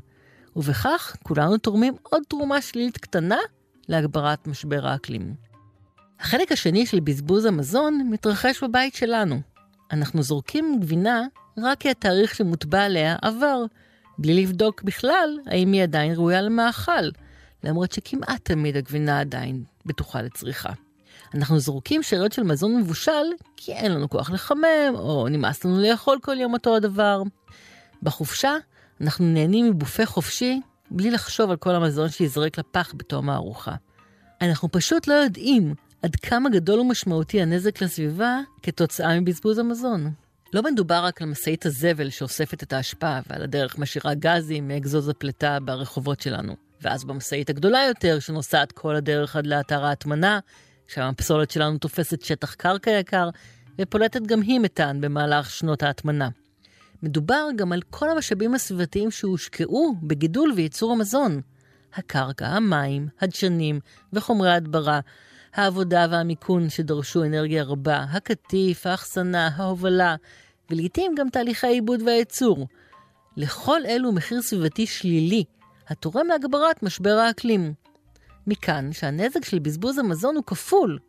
ובכך 0.56 1.16
כולנו 1.24 1.58
תורמים 1.58 1.94
עוד 2.04 2.24
תרומה 2.28 2.62
שלילית 2.62 2.98
קטנה 2.98 3.38
להגברת 3.90 4.48
משבר 4.48 4.88
האקלים. 4.88 5.34
החלק 6.20 6.52
השני 6.52 6.86
של 6.86 7.00
בזבוז 7.00 7.46
המזון 7.46 8.08
מתרחש 8.10 8.64
בבית 8.64 8.96
שלנו. 8.96 9.42
אנחנו 9.92 10.24
זורקים 10.24 10.80
גבינה 10.80 11.24
רק 11.58 11.80
כי 11.80 11.90
התאריך 11.90 12.36
שמוטבע 12.36 12.84
עליה 12.84 13.16
עבר, 13.22 13.66
בלי 14.18 14.44
לבדוק 14.44 14.84
בכלל 14.84 15.40
האם 15.46 15.72
היא 15.72 15.84
עדיין 15.84 16.14
ראויה 16.14 16.42
למאכל, 16.42 17.10
למרות 17.64 17.92
שכמעט 17.92 18.46
תמיד 18.46 18.78
הגבינה 18.78 19.20
עדיין 19.20 19.64
בטוחה 19.86 20.22
לצריכה. 20.22 20.70
אנחנו 21.36 21.60
זורקים 21.60 22.04
שאריות 22.04 22.32
של 22.32 22.44
מזון 22.44 22.76
מבושל 22.78 23.26
כי 23.58 23.74
אין 23.74 23.92
לנו 23.92 24.10
כוח 24.10 24.30
לחמם, 24.30 24.94
או 24.94 25.28
נמאס 25.30 25.66
לנו 25.66 25.82
לאכול 25.82 26.20
כל 26.22 26.40
יום 26.40 26.54
אותו 26.54 26.76
הדבר. 26.76 27.22
בחופשה 28.04 28.56
אנחנו 29.02 29.26
נהנים 29.26 29.70
מבופה 29.70 30.06
חופשי 30.06 30.62
בלי 30.92 31.12
לחשוב 31.12 31.52
על 31.52 31.58
כל 31.58 31.76
המזון 31.76 32.10
שיזרק 32.10 32.58
לפח 32.58 32.94
בתום 32.98 33.30
הארוחה. 33.30 33.76
אנחנו 34.42 34.72
פשוט 34.72 35.08
לא 35.08 35.14
יודעים 35.14 35.76
עד 36.02 36.16
כמה 36.16 36.50
גדול 36.50 36.80
ומשמעותי 36.80 37.42
הנזק 37.42 37.82
לסביבה 37.82 38.40
כתוצאה 38.64 39.20
מבזבוז 39.20 39.58
המזון. 39.58 40.12
לא 40.54 40.62
מדובר 40.64 41.06
רק 41.06 41.22
על 41.22 41.28
משאית 41.28 41.66
הזבל 41.66 42.10
שאוספת 42.10 42.64
את 42.64 42.74
האשפה 42.74 43.20
ועל 43.30 43.44
הדרך 43.44 43.78
משאירה 43.78 44.14
גזים 44.14 44.68
מאגזוז 44.68 45.10
הפליטה 45.10 45.58
ברחובות 45.60 46.22
שלנו. 46.22 46.56
ואז 46.84 47.04
במשאית 47.04 47.50
הגדולה 47.50 47.80
יותר, 47.88 48.20
שנוסעת 48.20 48.72
כל 48.72 48.96
הדרך 48.96 49.36
עד 49.36 49.48
לאתר 49.48 49.86
ההטמנה, 49.86 50.40
שם 50.88 51.02
הפסולת 51.02 51.52
שלנו 51.52 51.78
תופסת 51.78 52.22
שטח 52.22 52.54
קרקע 52.54 52.92
יקר, 52.92 53.30
ופולטת 53.82 54.22
גם 54.22 54.42
היא 54.42 54.60
מתאן 54.60 55.02
במהלך 55.02 55.50
שנות 55.50 55.84
ההטמנה. 55.84 56.30
מדובר 57.04 57.48
גם 57.56 57.72
על 57.72 57.82
כל 57.90 58.10
המשאבים 58.10 58.54
הסביבתיים 58.54 59.12
שהושקעו 59.12 59.96
בגידול 60.04 60.54
וייצור 60.56 60.92
המזון. 60.92 61.42
הקרקע, 61.96 62.48
המים, 62.48 63.08
הדשנים 63.22 63.80
וחומרי 64.14 64.52
הדברה, 64.54 65.00
העבודה 65.54 66.06
והמיכון 66.12 66.70
שדרשו 66.70 67.24
אנרגיה 67.24 67.64
רבה, 67.64 68.06
הקטיף, 68.12 68.86
האחסנה, 68.86 69.50
ההובלה, 69.56 70.16
ולעיתים 70.70 71.16
גם 71.18 71.30
תהליכי 71.30 71.68
העיבוד 71.68 72.02
והייצור. 72.02 72.68
לכל 73.38 73.86
אלו 73.86 74.12
מחיר 74.12 74.42
סביבתי 74.42 74.88
שלילי, 74.88 75.44
התורם 75.88 76.28
להגברת 76.28 76.84
משבר 76.84 77.14
האקלים. 77.14 77.74
מכאן 78.48 78.94
שהנזק 78.94 79.46
של 79.46 79.60
בזבוז 79.60 79.98
המזון 79.98 80.36
הוא 80.36 80.44
כפול. 80.44 81.00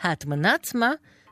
ההטמנה 0.00 0.54
עצמה, 0.54 0.90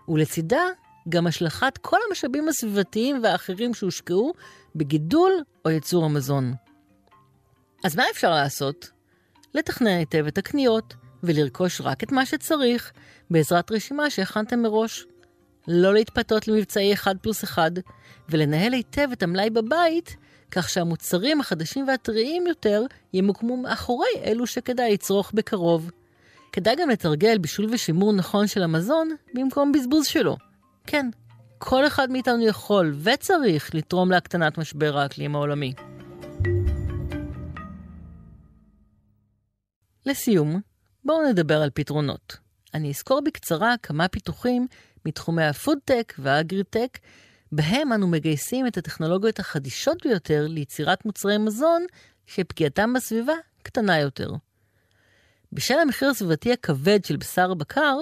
ולצידה 0.08 0.62
גם 1.08 1.26
השלכת 1.26 1.78
כל 1.78 1.96
המשאבים 2.08 2.48
הסביבתיים 2.48 3.20
והאחרים 3.22 3.74
שהושקעו 3.74 4.32
בגידול 4.76 5.32
או 5.64 5.70
ייצור 5.70 6.04
המזון. 6.04 6.54
אז 7.84 7.96
מה 7.96 8.04
אפשר 8.12 8.30
לעשות? 8.30 8.90
לתכנן 9.54 9.98
היטב 9.98 10.26
את 10.26 10.38
הקניות 10.38 10.94
ולרכוש 11.22 11.80
רק 11.80 12.02
את 12.02 12.12
מה 12.12 12.26
שצריך 12.26 12.92
בעזרת 13.30 13.72
רשימה 13.72 14.10
שהכנתם 14.10 14.62
מראש. 14.62 15.06
לא 15.68 15.94
להתפתות 15.94 16.48
למבצעי 16.48 16.94
1 16.94 17.16
פלוס 17.22 17.44
1 17.44 17.72
ולנהל 18.28 18.72
היטב 18.72 19.08
את 19.12 19.22
המלאי 19.22 19.50
בבית 19.50 20.16
כך 20.50 20.68
שהמוצרים 20.68 21.40
החדשים 21.40 21.88
והטריים 21.88 22.46
יותר 22.46 22.82
ימוקמו 23.12 23.56
מאחורי 23.56 24.08
אלו 24.24 24.46
שכדאי 24.46 24.92
לצרוך 24.92 25.32
בקרוב. 25.34 25.90
כדאי 26.52 26.76
גם 26.76 26.88
לתרגל 26.88 27.38
בישול 27.38 27.66
ושימור 27.70 28.12
נכון 28.12 28.46
של 28.46 28.62
המזון 28.62 29.10
במקום 29.34 29.72
בזבוז 29.72 30.06
שלו. 30.06 30.36
כן, 30.86 31.06
כל 31.58 31.86
אחד 31.86 32.10
מאיתנו 32.10 32.46
יכול 32.46 32.94
וצריך 33.02 33.74
לתרום 33.74 34.10
להקטנת 34.10 34.58
משבר 34.58 34.98
האקלים 34.98 35.34
העולמי. 35.34 35.74
לסיום, 40.06 40.60
בואו 41.04 41.28
נדבר 41.28 41.62
על 41.62 41.70
פתרונות. 41.74 42.36
אני 42.74 42.90
אזכור 42.90 43.20
בקצרה 43.20 43.74
כמה 43.82 44.08
פיתוחים 44.08 44.66
מתחומי 45.06 45.44
הפודטק 45.44 46.14
והאגריטק 46.18 46.98
בהם 47.52 47.92
אנו 47.92 48.06
מגייסים 48.06 48.66
את 48.66 48.76
הטכנולוגיות 48.76 49.38
החדישות 49.38 50.06
ביותר 50.06 50.46
ליצירת 50.48 51.04
מוצרי 51.04 51.38
מזון 51.38 51.86
שפגיעתם 52.26 52.92
בסביבה 52.92 53.32
קטנה 53.62 53.98
יותר. 53.98 54.32
בשל 55.52 55.78
המחיר 55.78 56.10
הסביבתי 56.10 56.52
הכבד 56.52 57.04
של 57.04 57.16
בשר 57.16 57.54
בקר, 57.54 57.96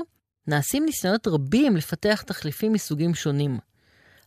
נעשים 0.46 0.84
ניסיונות 0.84 1.26
רבים 1.26 1.76
לפתח 1.76 2.22
תחליפים 2.22 2.72
מסוגים 2.72 3.14
שונים. 3.14 3.58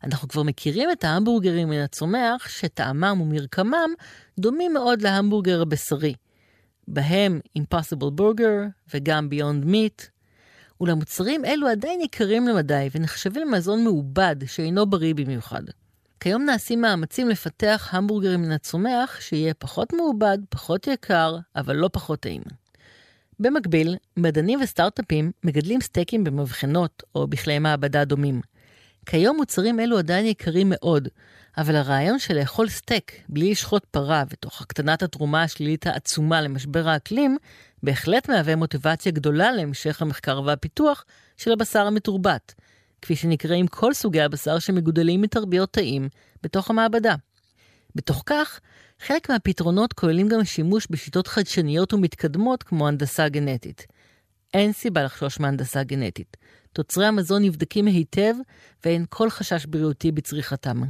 אנחנו 0.03 0.27
כבר 0.27 0.43
מכירים 0.43 0.91
את 0.91 1.03
ההמבורגרים 1.03 1.69
מן 1.69 1.79
הצומח, 1.79 2.47
שטעמם 2.49 3.21
ומרקמם 3.21 3.93
דומים 4.39 4.73
מאוד 4.73 5.01
להמבורגר 5.01 5.62
הבשרי. 5.62 6.13
בהם 6.88 7.39
Impossible 7.60 8.19
Burger 8.19 8.69
וגם 8.93 9.29
Beyond 9.31 9.65
Meat, 9.65 10.07
אולם 10.82 10.98
מוצרים 10.98 11.46
אלו 11.46 11.67
עדיין 11.67 12.02
יקרים 12.02 12.48
למדי 12.48 12.89
ונחשבים 12.91 13.48
למזון 13.48 13.84
מעובד 13.84 14.36
שאינו 14.46 14.86
בריא 14.86 15.13
במיוחד. 15.13 15.62
כיום 16.20 16.44
נעשים 16.46 16.82
מאמצים 16.82 17.30
לפתח 17.30 17.89
המבורגרים 17.91 18.41
מן 18.41 18.52
הצומח 18.52 19.17
שיהיה 19.20 19.54
פחות 19.54 19.94
מעובד, 19.94 20.38
פחות 20.50 20.88
יקר, 20.88 21.38
אבל 21.56 21.76
לא 21.76 21.89
פחות 21.94 22.20
טעים. 22.20 22.41
במקביל, 23.39 23.96
מדענים 24.17 24.60
וסטארט-אפים 24.62 25.32
מגדלים 25.44 25.82
סטייקים 25.82 26.24
במבחנות 26.24 27.04
או 27.15 27.28
בכלי 27.28 27.60
מעבדה 27.60 28.06
דומים. 28.06 28.41
כיום 29.06 29.38
מוצרים 29.38 29.80
אלו 29.80 29.98
עדיין 29.98 30.26
יקרים 30.26 30.67
מאוד, 30.70 31.08
אבל 31.57 31.75
הרעיון 31.75 32.19
של 32.19 32.39
לאכול 32.39 32.69
סטייק 32.69 33.23
בלי 33.29 33.51
לשחוט 33.51 33.85
פרה 33.85 34.23
ותוך 34.29 34.61
הקטנת 34.61 35.03
התרומה 35.03 35.43
השלילית 35.43 35.87
העצומה 35.87 36.41
למשבר 36.41 36.89
האקלים, 36.89 37.37
בהחלט 37.83 38.29
מהווה 38.29 38.55
מוטיבציה 38.55 39.11
גדולה 39.11 39.51
להמשך 39.51 40.01
המחקר 40.01 40.41
והפיתוח 40.45 41.05
של 41.37 41.51
הבשר 41.51 41.87
המתורבת, 41.87 42.53
כפי 43.01 43.15
שנקראים 43.15 43.67
כל 43.67 43.93
סוגי 43.93 44.21
הבשר 44.21 44.59
שמגודלים 44.59 45.21
מתרביות 45.21 45.73
תאים 45.73 46.09
בתוך 46.43 46.69
המעבדה. 46.69 47.15
בתוך 47.95 48.23
כך, 48.25 48.59
חלק 48.99 49.29
מהפתרונות 49.29 49.93
כוללים 49.93 50.27
גם 50.27 50.43
שימוש 50.43 50.87
בשיטות 50.89 51.27
חדשניות 51.27 51.93
ומתקדמות 51.93 52.63
כמו 52.63 52.87
הנדסה 52.87 53.29
גנטית. 53.29 53.87
אין 54.53 54.73
סיבה 54.73 55.03
לחשוש 55.03 55.39
מהנדסה 55.39 55.83
גנטית. 55.83 56.37
תוצרי 56.73 57.05
המזון 57.05 57.43
נבדקים 57.43 57.85
היטב 57.85 58.33
ואין 58.85 59.05
כל 59.09 59.29
חשש 59.29 59.65
בריאותי 59.65 60.11
בצריכתם. 60.11 60.81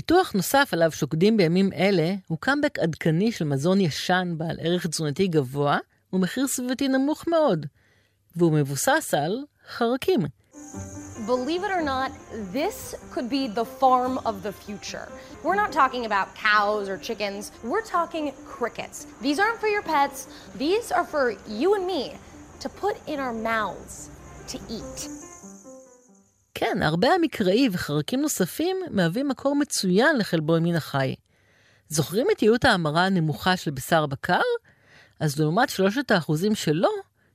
פיתוח 0.00 0.32
נוסף 0.32 0.68
עליו 0.72 0.92
שוקדים 0.92 1.36
בימים 1.36 1.72
אלה 1.72 2.14
הוא 2.26 2.38
קאמבק 2.38 2.78
עדכני 2.78 3.32
של 3.32 3.44
מזון 3.44 3.80
ישן 3.80 4.34
בעל 4.36 4.56
ערך 4.60 4.86
תזונתי 4.86 5.28
גבוה 5.28 5.78
ומחיר 6.12 6.46
סביבתי 6.46 6.88
נמוך 6.88 7.28
מאוד, 7.28 7.66
והוא 8.36 8.52
מבוסס 8.52 9.14
על 9.14 9.44
חרקים. 9.68 10.20
believe 11.26 11.62
it 11.64 11.70
or 11.78 11.82
not, 11.82 12.10
this 12.52 12.94
could 13.12 13.28
be 13.28 13.46
the 13.60 13.64
farm 13.80 14.18
of 14.24 14.42
the 14.42 14.52
future. 14.64 15.06
We're 15.44 15.60
not 15.62 15.70
talking 15.80 16.06
about 16.06 16.34
cows 16.34 16.88
or 16.88 16.96
chickens, 16.96 17.52
we're 17.70 17.86
talking 17.96 18.32
crickets. 18.46 19.06
These 19.20 19.38
aren't 19.38 19.60
for 19.60 19.70
your 19.76 19.82
pets, 19.82 20.18
these 20.64 20.86
are 20.96 21.04
for 21.04 21.24
you 21.60 21.74
and 21.76 21.86
me 21.86 22.02
to 22.62 22.68
put 22.84 22.94
in 23.06 23.18
our 23.24 23.34
mouths 23.34 24.08
to 24.52 24.56
eat. 24.78 25.29
כן, 26.54 26.82
הרבה 26.82 27.08
המקראי 27.14 27.68
וחרקים 27.72 28.20
נוספים 28.20 28.76
מהווים 28.90 29.28
מקור 29.28 29.56
מצוין 29.56 30.16
לחלבון 30.16 30.62
מן 30.62 30.74
החי. 30.74 31.14
זוכרים 31.88 32.26
את 32.32 32.42
יעילות 32.42 32.64
ההמרה 32.64 33.06
הנמוכה 33.06 33.56
של 33.56 33.70
בשר 33.70 34.06
בקר? 34.06 34.40
אז 35.20 35.40
לעומת 35.40 35.68
שלושת 35.68 36.10
האחוזים 36.10 36.54
שלו, 36.54 36.88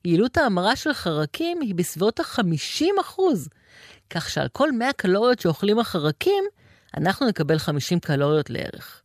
יעילות 0.06 0.38
ההמרה 0.38 0.76
של 0.76 0.94
חרקים 0.94 1.62
היא 1.62 1.76
בסביבות 1.76 2.20
ה-50 2.20 2.86
אחוז. 3.02 3.50
כך 4.10 4.30
שעל 4.30 4.48
כל 4.48 4.72
100 4.72 4.94
קלוריות 4.94 5.40
שאוכלים 5.40 5.80
החרקים, 5.80 6.44
אנחנו 6.98 7.28
נקבל 7.28 7.58
50 7.58 8.00
קלוריות 8.00 8.50
לערך. 8.50 9.02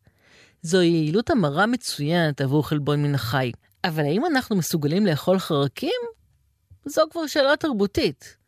זוהי 0.63 0.89
יעילות 0.89 1.31
המרה 1.31 1.67
מצוינת 1.67 2.41
עבור 2.41 2.69
חלבון 2.69 3.03
מן 3.03 3.15
החי, 3.15 3.53
אבל 3.85 4.03
האם 4.03 4.27
אנחנו 4.27 4.57
מסוגלים 4.57 5.07
לאכול 5.07 5.39
חרקים? 5.39 6.01
זו 6.87 7.03
כבר 7.11 7.27
שאלה 7.27 7.57
תרבותית. 7.57 8.40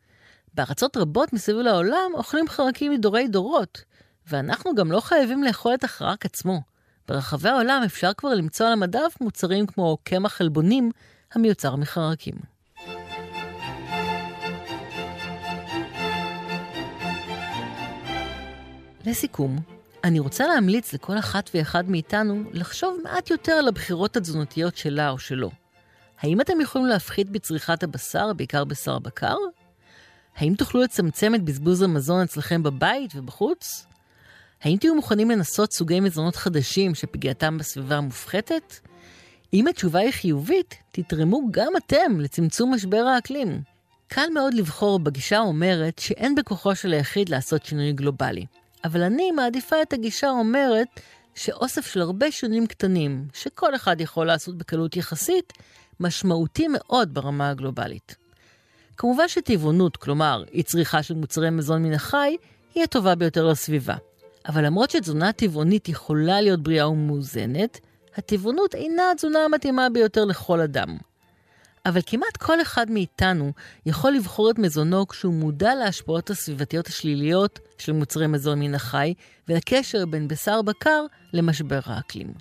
בארצות 0.53 0.97
רבות 0.97 1.33
מסביב 1.33 1.57
לעולם 1.57 2.11
אוכלים 2.13 2.47
חרקים 2.47 2.91
מדורי 2.91 3.27
דורות, 3.27 3.83
ואנחנו 4.27 4.75
גם 4.75 4.91
לא 4.91 4.99
חייבים 4.99 5.43
לאכול 5.43 5.73
את 5.73 5.83
החרק 5.83 6.25
עצמו. 6.25 6.61
ברחבי 7.07 7.49
העולם 7.49 7.81
אפשר 7.85 8.11
כבר 8.17 8.33
למצוא 8.33 8.65
על 8.65 8.73
המדף 8.73 9.17
מוצרים 9.21 9.67
כמו 9.67 9.97
קמח 10.03 10.33
חלבונים 10.33 10.91
המיוצר 11.33 11.75
מחרקים. 11.75 12.35
לסיכום, 19.05 19.59
אני 20.03 20.19
רוצה 20.19 20.47
להמליץ 20.47 20.93
לכל 20.93 21.17
אחת 21.17 21.49
ואחד 21.53 21.89
מאיתנו 21.89 22.43
לחשוב 22.51 22.97
מעט 23.03 23.29
יותר 23.29 23.51
על 23.51 23.67
הבחירות 23.67 24.17
התזונתיות 24.17 24.77
שלה 24.77 25.09
או 25.09 25.19
שלו. 25.19 25.51
האם 26.19 26.41
אתם 26.41 26.61
יכולים 26.61 26.87
להפחית 26.87 27.29
בצריכת 27.29 27.83
הבשר, 27.83 28.33
בעיקר 28.33 28.63
בשר 28.63 28.99
בקר? 28.99 29.35
האם 30.35 30.53
תוכלו 30.55 30.81
לצמצם 30.81 31.35
את 31.35 31.43
בזבוז 31.43 31.81
המזון 31.81 32.21
אצלכם 32.21 32.63
בבית 32.63 33.11
ובחוץ? 33.15 33.85
האם 34.61 34.77
תהיו 34.77 34.95
מוכנים 34.95 35.31
לנסות 35.31 35.73
סוגי 35.73 35.99
מזונות 35.99 36.35
חדשים 36.35 36.95
שפגיעתם 36.95 37.57
בסביבה 37.57 38.01
מופחתת? 38.01 38.79
אם 39.53 39.67
התשובה 39.67 39.99
היא 39.99 40.11
חיובית, 40.11 40.75
תתרמו 40.91 41.41
גם 41.51 41.73
אתם 41.77 42.19
לצמצום 42.19 42.73
משבר 42.73 42.97
האקלים. 42.97 43.61
קל 44.07 44.27
מאוד 44.33 44.53
לבחור 44.53 44.99
בגישה 44.99 45.37
האומרת 45.37 45.99
שאין 45.99 46.35
בכוחו 46.35 46.75
של 46.75 46.93
היחיד 46.93 47.29
לעשות 47.29 47.65
שינוי 47.65 47.93
גלובלי. 47.93 48.45
אבל 48.83 49.01
אני 49.01 49.31
מעדיפה 49.31 49.81
את 49.81 49.93
הגישה 49.93 50.27
האומרת 50.27 50.87
שאוסף 51.35 51.87
של 51.87 52.01
הרבה 52.01 52.31
שינויים 52.31 52.67
קטנים, 52.67 53.27
שכל 53.33 53.75
אחד 53.75 54.01
יכול 54.01 54.25
לעשות 54.27 54.57
בקלות 54.57 54.97
יחסית, 54.97 55.53
משמעותי 55.99 56.67
מאוד 56.69 57.13
ברמה 57.13 57.49
הגלובלית. 57.49 58.22
כמובן 58.97 59.27
שטבעונות, 59.27 59.97
כלומר, 59.97 60.43
אי 60.53 60.63
צריכה 60.63 61.03
של 61.03 61.13
מוצרי 61.13 61.49
מזון 61.49 61.83
מן 61.83 61.93
החי, 61.93 62.37
היא 62.75 62.83
הטובה 62.83 63.15
ביותר 63.15 63.47
לסביבה. 63.47 63.95
אבל 64.47 64.65
למרות 64.65 64.89
שתזונה 64.89 65.31
טבעונית 65.31 65.89
יכולה 65.89 66.41
להיות 66.41 66.63
בריאה 66.63 66.89
ומאוזנת, 66.89 67.79
הטבעונות 68.15 68.75
אינה 68.75 69.11
התזונה 69.11 69.39
המתאימה 69.39 69.89
ביותר 69.89 70.25
לכל 70.25 70.59
אדם. 70.59 70.97
אבל 71.85 72.01
כמעט 72.05 72.37
כל 72.37 72.61
אחד 72.61 72.91
מאיתנו 72.91 73.51
יכול 73.85 74.11
לבחור 74.11 74.51
את 74.51 74.59
מזונו 74.59 75.07
כשהוא 75.07 75.33
מודע 75.33 75.75
להשפעות 75.75 76.29
הסביבתיות 76.29 76.87
השליליות 76.87 77.59
של 77.77 77.91
מוצרי 77.91 78.27
מזון 78.27 78.59
מן 78.59 78.75
החי 78.75 79.13
ולקשר 79.47 80.05
בין 80.05 80.27
בשר 80.27 80.61
בקר 80.61 81.05
למשבר 81.33 81.79
האקלים. 81.85 82.33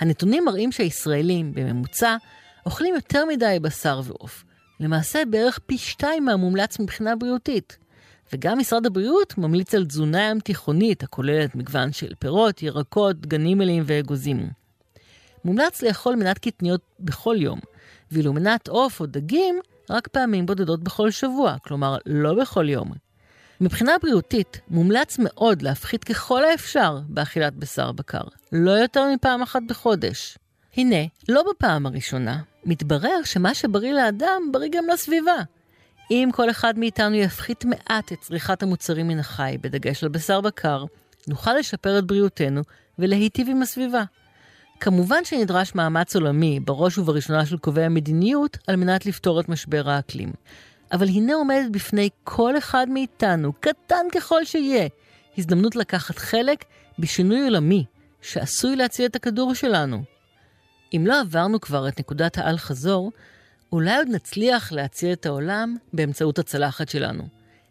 הנתונים 0.00 0.44
מראים 0.44 0.72
שהישראלים, 0.72 1.54
בממוצע, 1.54 2.16
אוכלים 2.66 2.94
יותר 2.94 3.24
מדי 3.24 3.58
בשר 3.62 4.00
ועוף. 4.04 4.44
למעשה 4.84 5.22
בערך 5.30 5.58
פי 5.66 5.78
שתיים 5.78 6.24
מהמומלץ 6.24 6.80
מבחינה 6.80 7.16
בריאותית. 7.16 7.78
וגם 8.32 8.58
משרד 8.58 8.86
הבריאות 8.86 9.38
ממליץ 9.38 9.74
על 9.74 9.84
תזונה 9.84 10.22
ים 10.22 10.40
תיכונית 10.40 11.02
הכוללת 11.02 11.54
מגוון 11.54 11.92
של 11.92 12.12
פירות, 12.18 12.62
ירקות, 12.62 13.20
דגנים 13.20 13.58
מלאים 13.58 13.82
ואגוזים. 13.86 14.48
מומלץ 15.44 15.82
לאכול 15.82 16.14
מנת 16.14 16.38
קטניות 16.38 16.80
בכל 17.00 17.36
יום, 17.38 17.60
ואילו 18.10 18.32
מנת 18.32 18.68
עוף 18.68 19.00
או 19.00 19.06
דגים 19.06 19.60
רק 19.90 20.08
פעמים 20.08 20.46
בודדות 20.46 20.84
בכל 20.84 21.10
שבוע, 21.10 21.56
כלומר 21.58 21.96
לא 22.06 22.34
בכל 22.34 22.68
יום. 22.68 22.92
מבחינה 23.60 23.92
בריאותית, 24.02 24.60
מומלץ 24.68 25.16
מאוד 25.18 25.62
להפחית 25.62 26.04
ככל 26.04 26.44
האפשר 26.44 27.00
באכילת 27.08 27.54
בשר 27.54 27.92
בקר, 27.92 28.24
לא 28.52 28.70
יותר 28.70 29.04
מפעם 29.14 29.42
אחת 29.42 29.62
בחודש. 29.68 30.38
הנה, 30.76 30.96
לא 31.28 31.44
בפעם 31.50 31.86
הראשונה, 31.86 32.42
מתברר 32.66 33.22
שמה 33.24 33.54
שבריא 33.54 33.92
לאדם, 33.92 34.42
בריא 34.52 34.68
גם 34.72 34.84
לסביבה. 34.92 35.36
אם 36.10 36.28
כל 36.32 36.50
אחד 36.50 36.78
מאיתנו 36.78 37.14
יפחית 37.14 37.64
מעט 37.64 38.12
את 38.12 38.20
צריכת 38.20 38.62
המוצרים 38.62 39.08
מן 39.08 39.18
החי, 39.18 39.56
בדגש 39.60 40.02
על 40.02 40.08
בשר 40.08 40.40
בקר, 40.40 40.84
נוכל 41.28 41.52
לשפר 41.54 41.98
את 41.98 42.04
בריאותנו 42.04 42.62
ולהיטיב 42.98 43.48
עם 43.50 43.62
הסביבה. 43.62 44.04
כמובן 44.80 45.24
שנדרש 45.24 45.74
מאמץ 45.74 46.16
עולמי, 46.16 46.60
בראש 46.60 46.98
ובראשונה 46.98 47.46
של 47.46 47.58
קובעי 47.58 47.84
המדיניות, 47.84 48.58
על 48.66 48.76
מנת 48.76 49.06
לפתור 49.06 49.40
את 49.40 49.48
משבר 49.48 49.90
האקלים. 49.90 50.32
אבל 50.92 51.08
הנה 51.08 51.34
עומדת 51.34 51.70
בפני 51.70 52.08
כל 52.24 52.58
אחד 52.58 52.86
מאיתנו, 52.88 53.52
קטן 53.60 54.06
ככל 54.14 54.44
שיהיה, 54.44 54.88
הזדמנות 55.38 55.76
לקחת 55.76 56.18
חלק 56.18 56.64
בשינוי 56.98 57.42
עולמי, 57.42 57.84
שעשוי 58.22 58.76
להציל 58.76 59.06
את 59.06 59.16
הכדור 59.16 59.54
שלנו. 59.54 60.02
אם 60.92 61.04
לא 61.06 61.20
עברנו 61.20 61.60
כבר 61.60 61.88
את 61.88 62.00
נקודת 62.00 62.38
האל-חזור, 62.38 63.12
אולי 63.72 63.96
עוד 63.96 64.08
נצליח 64.10 64.72
להציל 64.72 65.12
את 65.12 65.26
העולם 65.26 65.76
באמצעות 65.92 66.38
הצלחת 66.38 66.88
שלנו. 66.88 67.28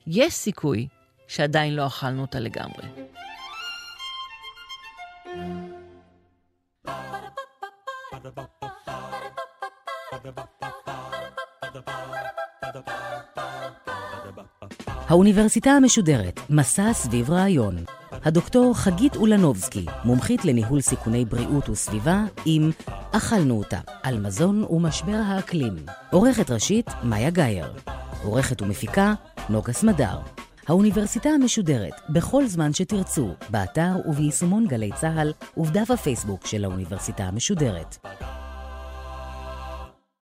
יש 0.08 0.34
סיכוי 0.34 0.88
שעדיין 1.28 1.76
לא 1.76 1.88
אכלנו 1.88 2.22
אותה 2.22 2.40
לגמרי. 2.40 2.88
האוניברסיטה 15.08 15.72
המשודרת, 15.72 16.40
מסע 16.50 16.94
סביב 16.94 17.32
רעיון. 17.32 17.76
הדוקטור 18.26 18.78
חגית 18.78 19.16
אולנובסקי, 19.16 19.86
מומחית 20.06 20.46
לניהול 20.46 20.82
סיכוני 20.82 21.26
בריאות 21.26 21.70
וסביבה, 21.70 22.24
עם 22.46 22.72
אכלנו 23.12 23.58
אותה, 23.58 23.80
על 24.04 24.20
מזון 24.20 24.64
ומשבר 24.64 25.22
האקלים. 25.26 25.76
עורכת 26.12 26.52
ראשית, 26.52 26.90
מאיה 27.04 27.30
גאייר. 27.30 27.74
עורכת 28.24 28.62
ומפיקה, 28.62 29.14
נוגה 29.50 29.74
סמדר. 29.74 30.20
האוניברסיטה 30.68 31.30
המשודרת, 31.30 31.94
בכל 32.10 32.48
זמן 32.48 32.74
שתרצו, 32.74 33.30
באתר 33.50 33.92
וביישומון 34.06 34.68
גלי 34.68 34.90
צה"ל 34.96 35.34
ובדף 35.58 35.92
הפייסבוק 35.92 36.46
של 36.46 36.64
האוניברסיטה 36.64 37.24
המשודרת. 37.24 37.98